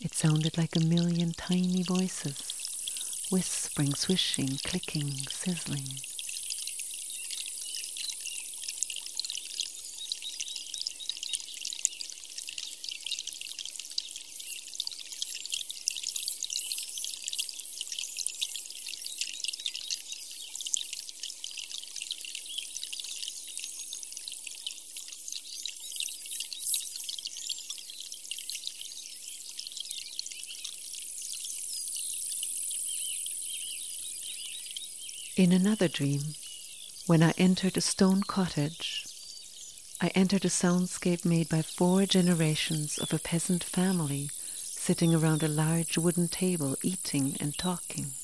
It 0.00 0.14
sounded 0.14 0.56
like 0.56 0.74
a 0.74 0.80
million 0.80 1.32
tiny 1.34 1.82
voices, 1.82 2.40
whispering, 3.30 3.94
swishing, 3.94 4.58
clicking, 4.64 5.12
sizzling. 5.30 6.00
In 35.38 35.52
another 35.52 35.86
dream, 35.86 36.34
when 37.06 37.22
I 37.22 37.32
entered 37.38 37.76
a 37.76 37.80
stone 37.80 38.24
cottage, 38.24 39.06
I 40.00 40.08
entered 40.08 40.44
a 40.44 40.48
soundscape 40.48 41.24
made 41.24 41.48
by 41.48 41.62
four 41.62 42.06
generations 42.06 42.98
of 42.98 43.14
a 43.14 43.20
peasant 43.20 43.62
family 43.62 44.30
sitting 44.34 45.14
around 45.14 45.44
a 45.44 45.46
large 45.46 45.96
wooden 45.96 46.26
table 46.26 46.74
eating 46.82 47.36
and 47.38 47.56
talking. 47.56 48.14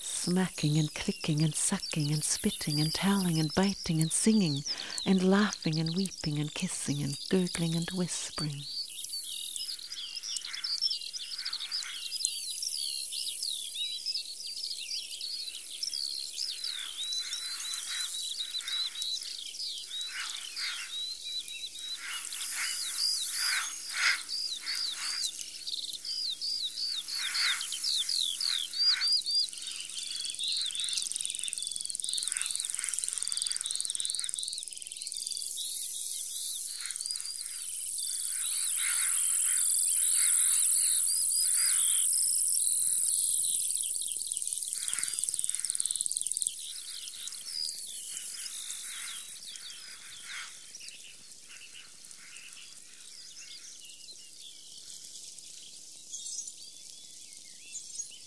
Smacking 0.00 0.78
and 0.78 0.94
clicking 0.94 1.42
and 1.42 1.56
sucking 1.56 2.12
and 2.12 2.22
spitting 2.22 2.80
and 2.80 2.94
telling 2.94 3.40
and 3.40 3.52
biting 3.52 4.00
and 4.00 4.12
singing 4.12 4.62
and 5.04 5.28
laughing 5.28 5.80
and 5.80 5.96
weeping 5.96 6.38
and 6.38 6.54
kissing 6.54 7.02
and 7.02 7.18
gurgling 7.28 7.74
and 7.74 7.88
whispering. 7.92 8.62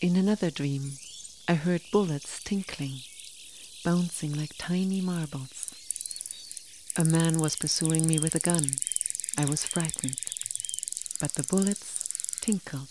In 0.02 0.16
another 0.42 0.56
dream, 0.56 0.94
I 1.50 1.56
heard 1.56 1.82
bullets 1.92 2.42
tinkling, 2.42 3.02
bouncing 3.84 4.34
like 4.34 4.52
tiny 4.58 5.02
marbles. 5.02 5.74
A 6.98 7.04
man 7.04 7.40
was 7.40 7.58
pursuing 7.58 8.08
me 8.08 8.20
with 8.20 8.36
a 8.36 8.40
gun. 8.40 8.64
I 9.38 9.44
was 9.44 9.66
frightened, 9.66 10.22
but 11.20 11.34
the 11.34 11.44
bullets 11.44 12.08
tinkled. 12.40 12.88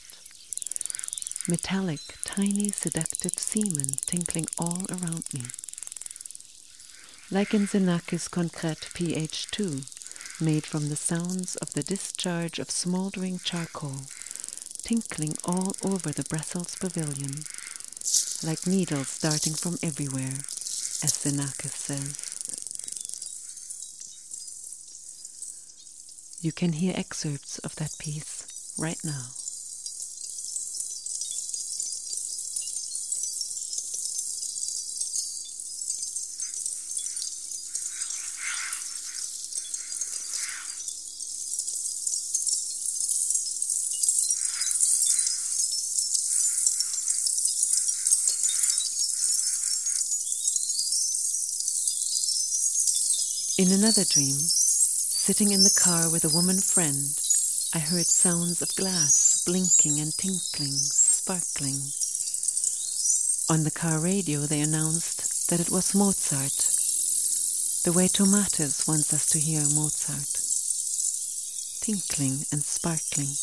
Metallic, 1.48 2.00
tiny, 2.24 2.70
seductive 2.70 3.38
semen 3.38 3.94
tinkling 4.04 4.46
all 4.58 4.84
around 4.90 5.24
me. 5.32 5.44
Like 7.30 7.54
in 7.54 7.66
Xenakis 7.66 8.30
Concrete 8.30 8.90
pH2, 8.92 10.42
made 10.42 10.66
from 10.66 10.90
the 10.90 10.96
sounds 10.96 11.56
of 11.56 11.72
the 11.72 11.82
discharge 11.82 12.58
of 12.58 12.70
smoldering 12.70 13.40
charcoal 13.42 14.02
tinkling 14.88 15.36
all 15.44 15.76
over 15.84 16.08
the 16.12 16.24
Brussels 16.30 16.74
pavilion, 16.76 17.44
like 18.42 18.66
needles 18.66 19.18
darting 19.18 19.52
from 19.52 19.76
everywhere, 19.82 20.32
as 21.04 21.12
Xenakis 21.12 21.76
says. 21.76 22.16
You 26.40 26.52
can 26.52 26.72
hear 26.72 26.94
excerpts 26.96 27.58
of 27.58 27.76
that 27.76 27.96
piece 27.98 28.74
right 28.78 28.96
now. 29.04 29.37
In 53.58 53.72
another 53.72 54.04
dream, 54.04 54.38
sitting 54.38 55.50
in 55.50 55.64
the 55.64 55.74
car 55.74 56.08
with 56.08 56.24
a 56.24 56.28
woman 56.28 56.60
friend, 56.60 57.10
I 57.74 57.80
heard 57.80 58.06
sounds 58.06 58.62
of 58.62 58.72
glass 58.76 59.42
blinking 59.44 59.98
and 59.98 60.14
tinkling, 60.14 60.78
sparkling. 60.78 61.90
On 63.50 63.64
the 63.64 63.72
car 63.72 63.98
radio, 63.98 64.46
they 64.46 64.60
announced 64.60 65.50
that 65.50 65.58
it 65.58 65.70
was 65.70 65.92
Mozart, 65.92 66.54
the 67.82 67.90
way 67.90 68.06
Tomatis 68.06 68.86
wants 68.86 69.12
us 69.12 69.26
to 69.30 69.40
hear 69.40 69.62
Mozart. 69.74 70.38
Tinkling 71.82 72.46
and 72.52 72.62
sparkling. 72.62 73.34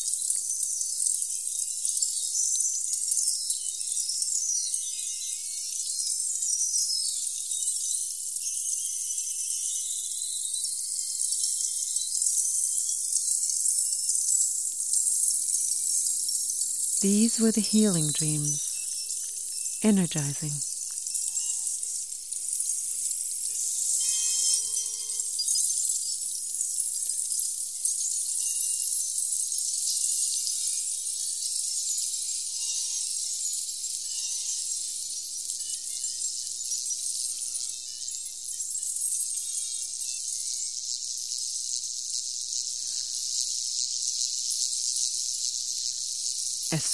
These 17.06 17.38
were 17.38 17.52
the 17.52 17.60
healing 17.60 18.10
dreams, 18.10 19.78
energizing. 19.80 20.65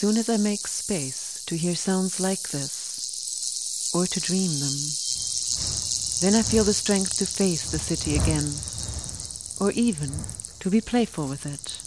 Soon 0.02 0.16
as 0.16 0.28
I 0.28 0.36
make 0.36 0.66
space 0.66 1.44
to 1.46 1.56
hear 1.56 1.76
sounds 1.76 2.18
like 2.18 2.50
this, 2.50 3.92
or 3.94 4.04
to 4.04 4.18
dream 4.18 4.50
them, 4.58 4.74
then 6.18 6.34
I 6.34 6.42
feel 6.42 6.64
the 6.64 6.74
strength 6.74 7.18
to 7.18 7.24
face 7.24 7.70
the 7.70 7.78
city 7.78 8.16
again, 8.16 8.50
or 9.60 9.70
even 9.78 10.10
to 10.58 10.70
be 10.70 10.80
playful 10.80 11.28
with 11.28 11.46
it. 11.46 11.78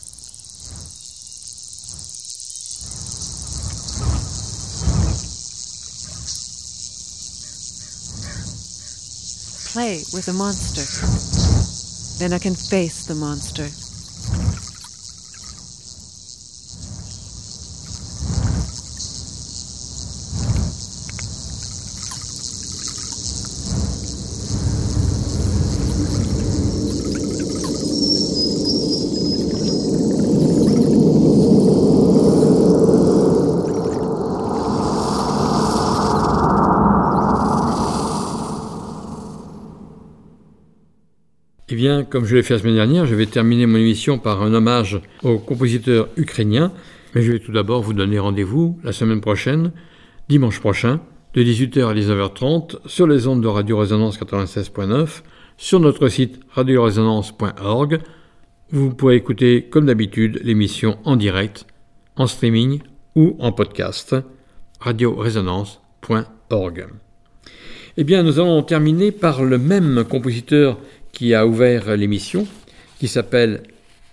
Play 9.73 10.05
with 10.13 10.27
the 10.27 10.31
monster. 10.31 10.87
Then 12.23 12.31
I 12.31 12.39
can 12.39 12.55
face 12.55 13.07
the 13.07 13.15
monster. 13.15 13.85
Comme 42.15 42.23
je 42.23 42.33
l'ai 42.33 42.43
fait 42.43 42.53
la 42.53 42.61
semaine 42.61 42.75
dernière, 42.75 43.05
je 43.05 43.13
vais 43.13 43.25
terminer 43.25 43.65
mon 43.65 43.75
émission 43.75 44.19
par 44.19 44.41
un 44.41 44.53
hommage 44.53 45.01
au 45.21 45.37
compositeur 45.37 46.07
ukrainien. 46.15 46.71
Mais 47.13 47.21
je 47.21 47.33
vais 47.33 47.39
tout 47.39 47.51
d'abord 47.51 47.81
vous 47.81 47.91
donner 47.91 48.19
rendez-vous 48.19 48.79
la 48.85 48.93
semaine 48.93 49.19
prochaine, 49.19 49.73
dimanche 50.29 50.61
prochain, 50.61 51.01
de 51.33 51.43
18h 51.43 51.89
à 51.89 51.93
19h30, 51.93 52.77
sur 52.85 53.05
les 53.05 53.27
ondes 53.27 53.41
de 53.41 53.49
Radio 53.49 53.77
Résonance 53.77 54.17
96.9, 54.17 55.23
sur 55.57 55.81
notre 55.81 56.07
site 56.07 56.39
radioresonance.org. 56.51 57.99
Vous 58.71 58.93
pourrez 58.93 59.17
écouter, 59.17 59.67
comme 59.69 59.87
d'habitude, 59.87 60.39
l'émission 60.41 60.97
en 61.03 61.17
direct, 61.17 61.65
en 62.15 62.27
streaming 62.27 62.79
ou 63.15 63.35
en 63.39 63.51
podcast. 63.51 64.15
radioresonance.org. 64.79 66.87
Eh 67.97 68.03
bien, 68.03 68.23
nous 68.23 68.39
allons 68.39 68.61
terminer 68.61 69.11
par 69.11 69.41
le 69.41 69.57
même 69.57 70.03
compositeur 70.03 70.77
qui 71.15 71.33
a 71.33 71.47
ouvert 71.47 71.97
l'émission, 71.97 72.45
qui 72.99 73.07
s'appelle 73.07 73.63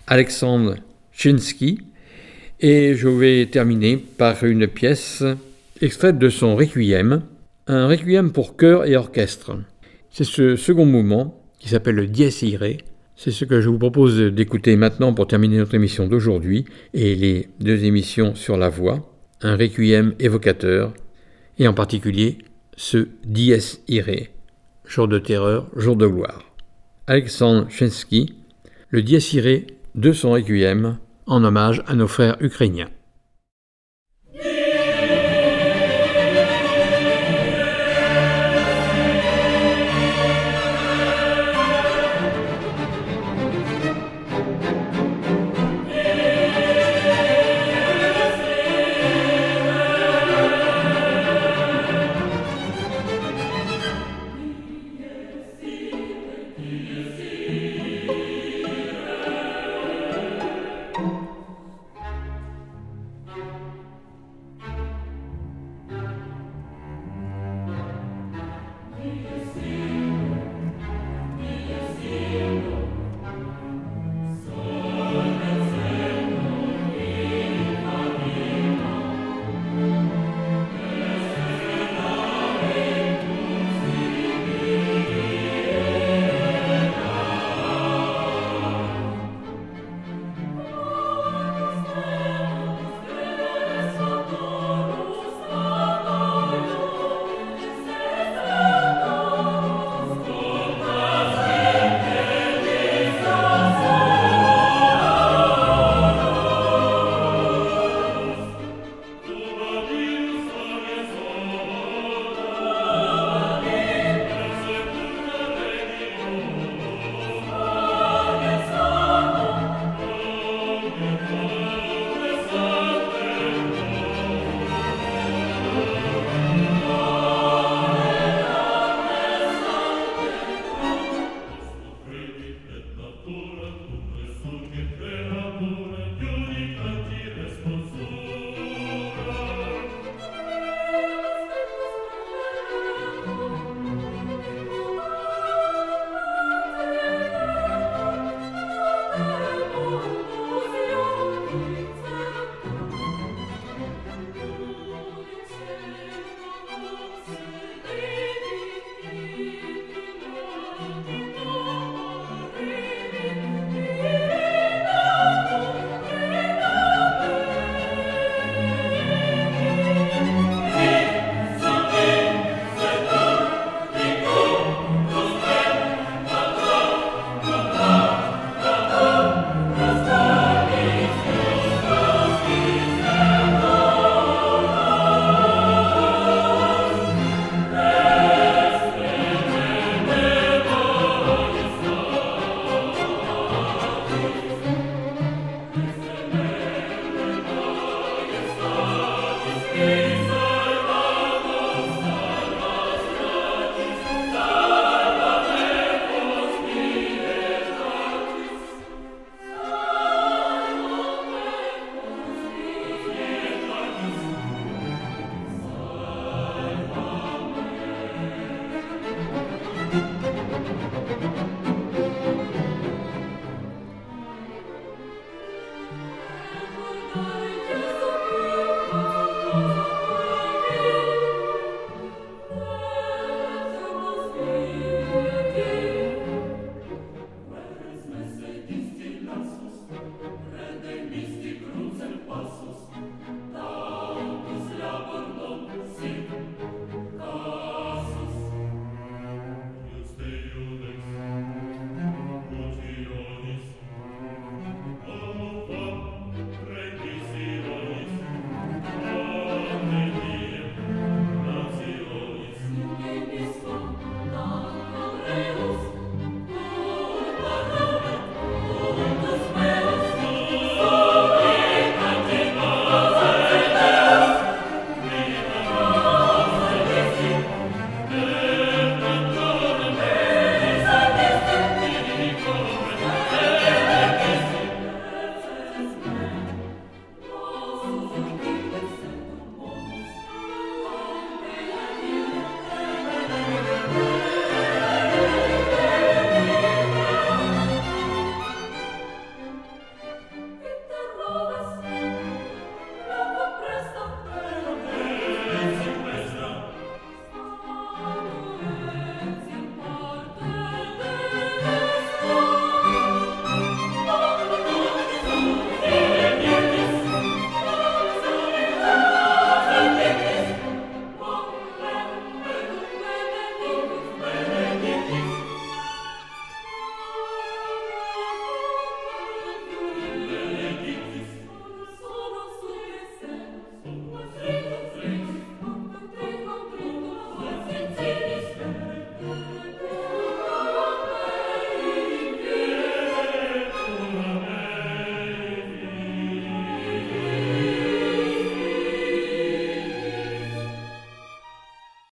Alexandre 0.07 0.77
Chinsky. 1.11 1.79
Et 2.59 2.95
je 2.95 3.09
vais 3.09 3.45
terminer 3.45 3.97
par 3.97 4.43
une 4.43 4.67
pièce 4.67 5.23
extraite 5.81 6.17
de 6.17 6.29
son 6.29 6.55
Requiem, 6.55 7.21
un 7.67 7.87
requiem 7.87 8.31
pour 8.31 8.55
chœur 8.55 8.85
et 8.85 8.95
orchestre. 8.95 9.59
C'est 10.09 10.23
ce 10.23 10.55
second 10.55 10.85
mouvement, 10.85 11.41
qui 11.59 11.69
s'appelle 11.69 11.95
le 11.95 12.07
dies 12.07 12.33
irae, 12.41 12.77
c'est 13.15 13.31
ce 13.31 13.45
que 13.45 13.61
je 13.61 13.69
vous 13.69 13.77
propose 13.77 14.17
d'écouter 14.17 14.75
maintenant 14.75 15.13
pour 15.13 15.27
terminer 15.27 15.57
notre 15.57 15.75
émission 15.75 16.07
d'aujourd'hui 16.07 16.65
et 16.93 17.15
les 17.15 17.47
deux 17.59 17.83
émissions 17.83 18.33
sur 18.33 18.57
la 18.57 18.69
voix, 18.69 19.13
un 19.41 19.55
requiem 19.55 20.13
évocateur, 20.19 20.93
et 21.59 21.67
en 21.67 21.73
particulier 21.73 22.39
ce 22.75 23.07
dies 23.25 23.79
irae, 23.87 24.29
jour 24.85 25.07
de 25.07 25.19
terreur, 25.19 25.67
jour 25.75 25.95
de 25.95 26.07
gloire. 26.07 26.52
Alexandre 27.05 27.69
Chensky, 27.69 28.33
le 28.89 29.01
dies 29.01 29.33
irae 29.33 29.67
de 29.93 30.13
son 30.13 30.31
requiem 30.31 30.97
en 31.25 31.43
hommage 31.43 31.83
à 31.85 31.95
nos 31.95 32.07
frères 32.07 32.37
ukrainiens. 32.39 32.89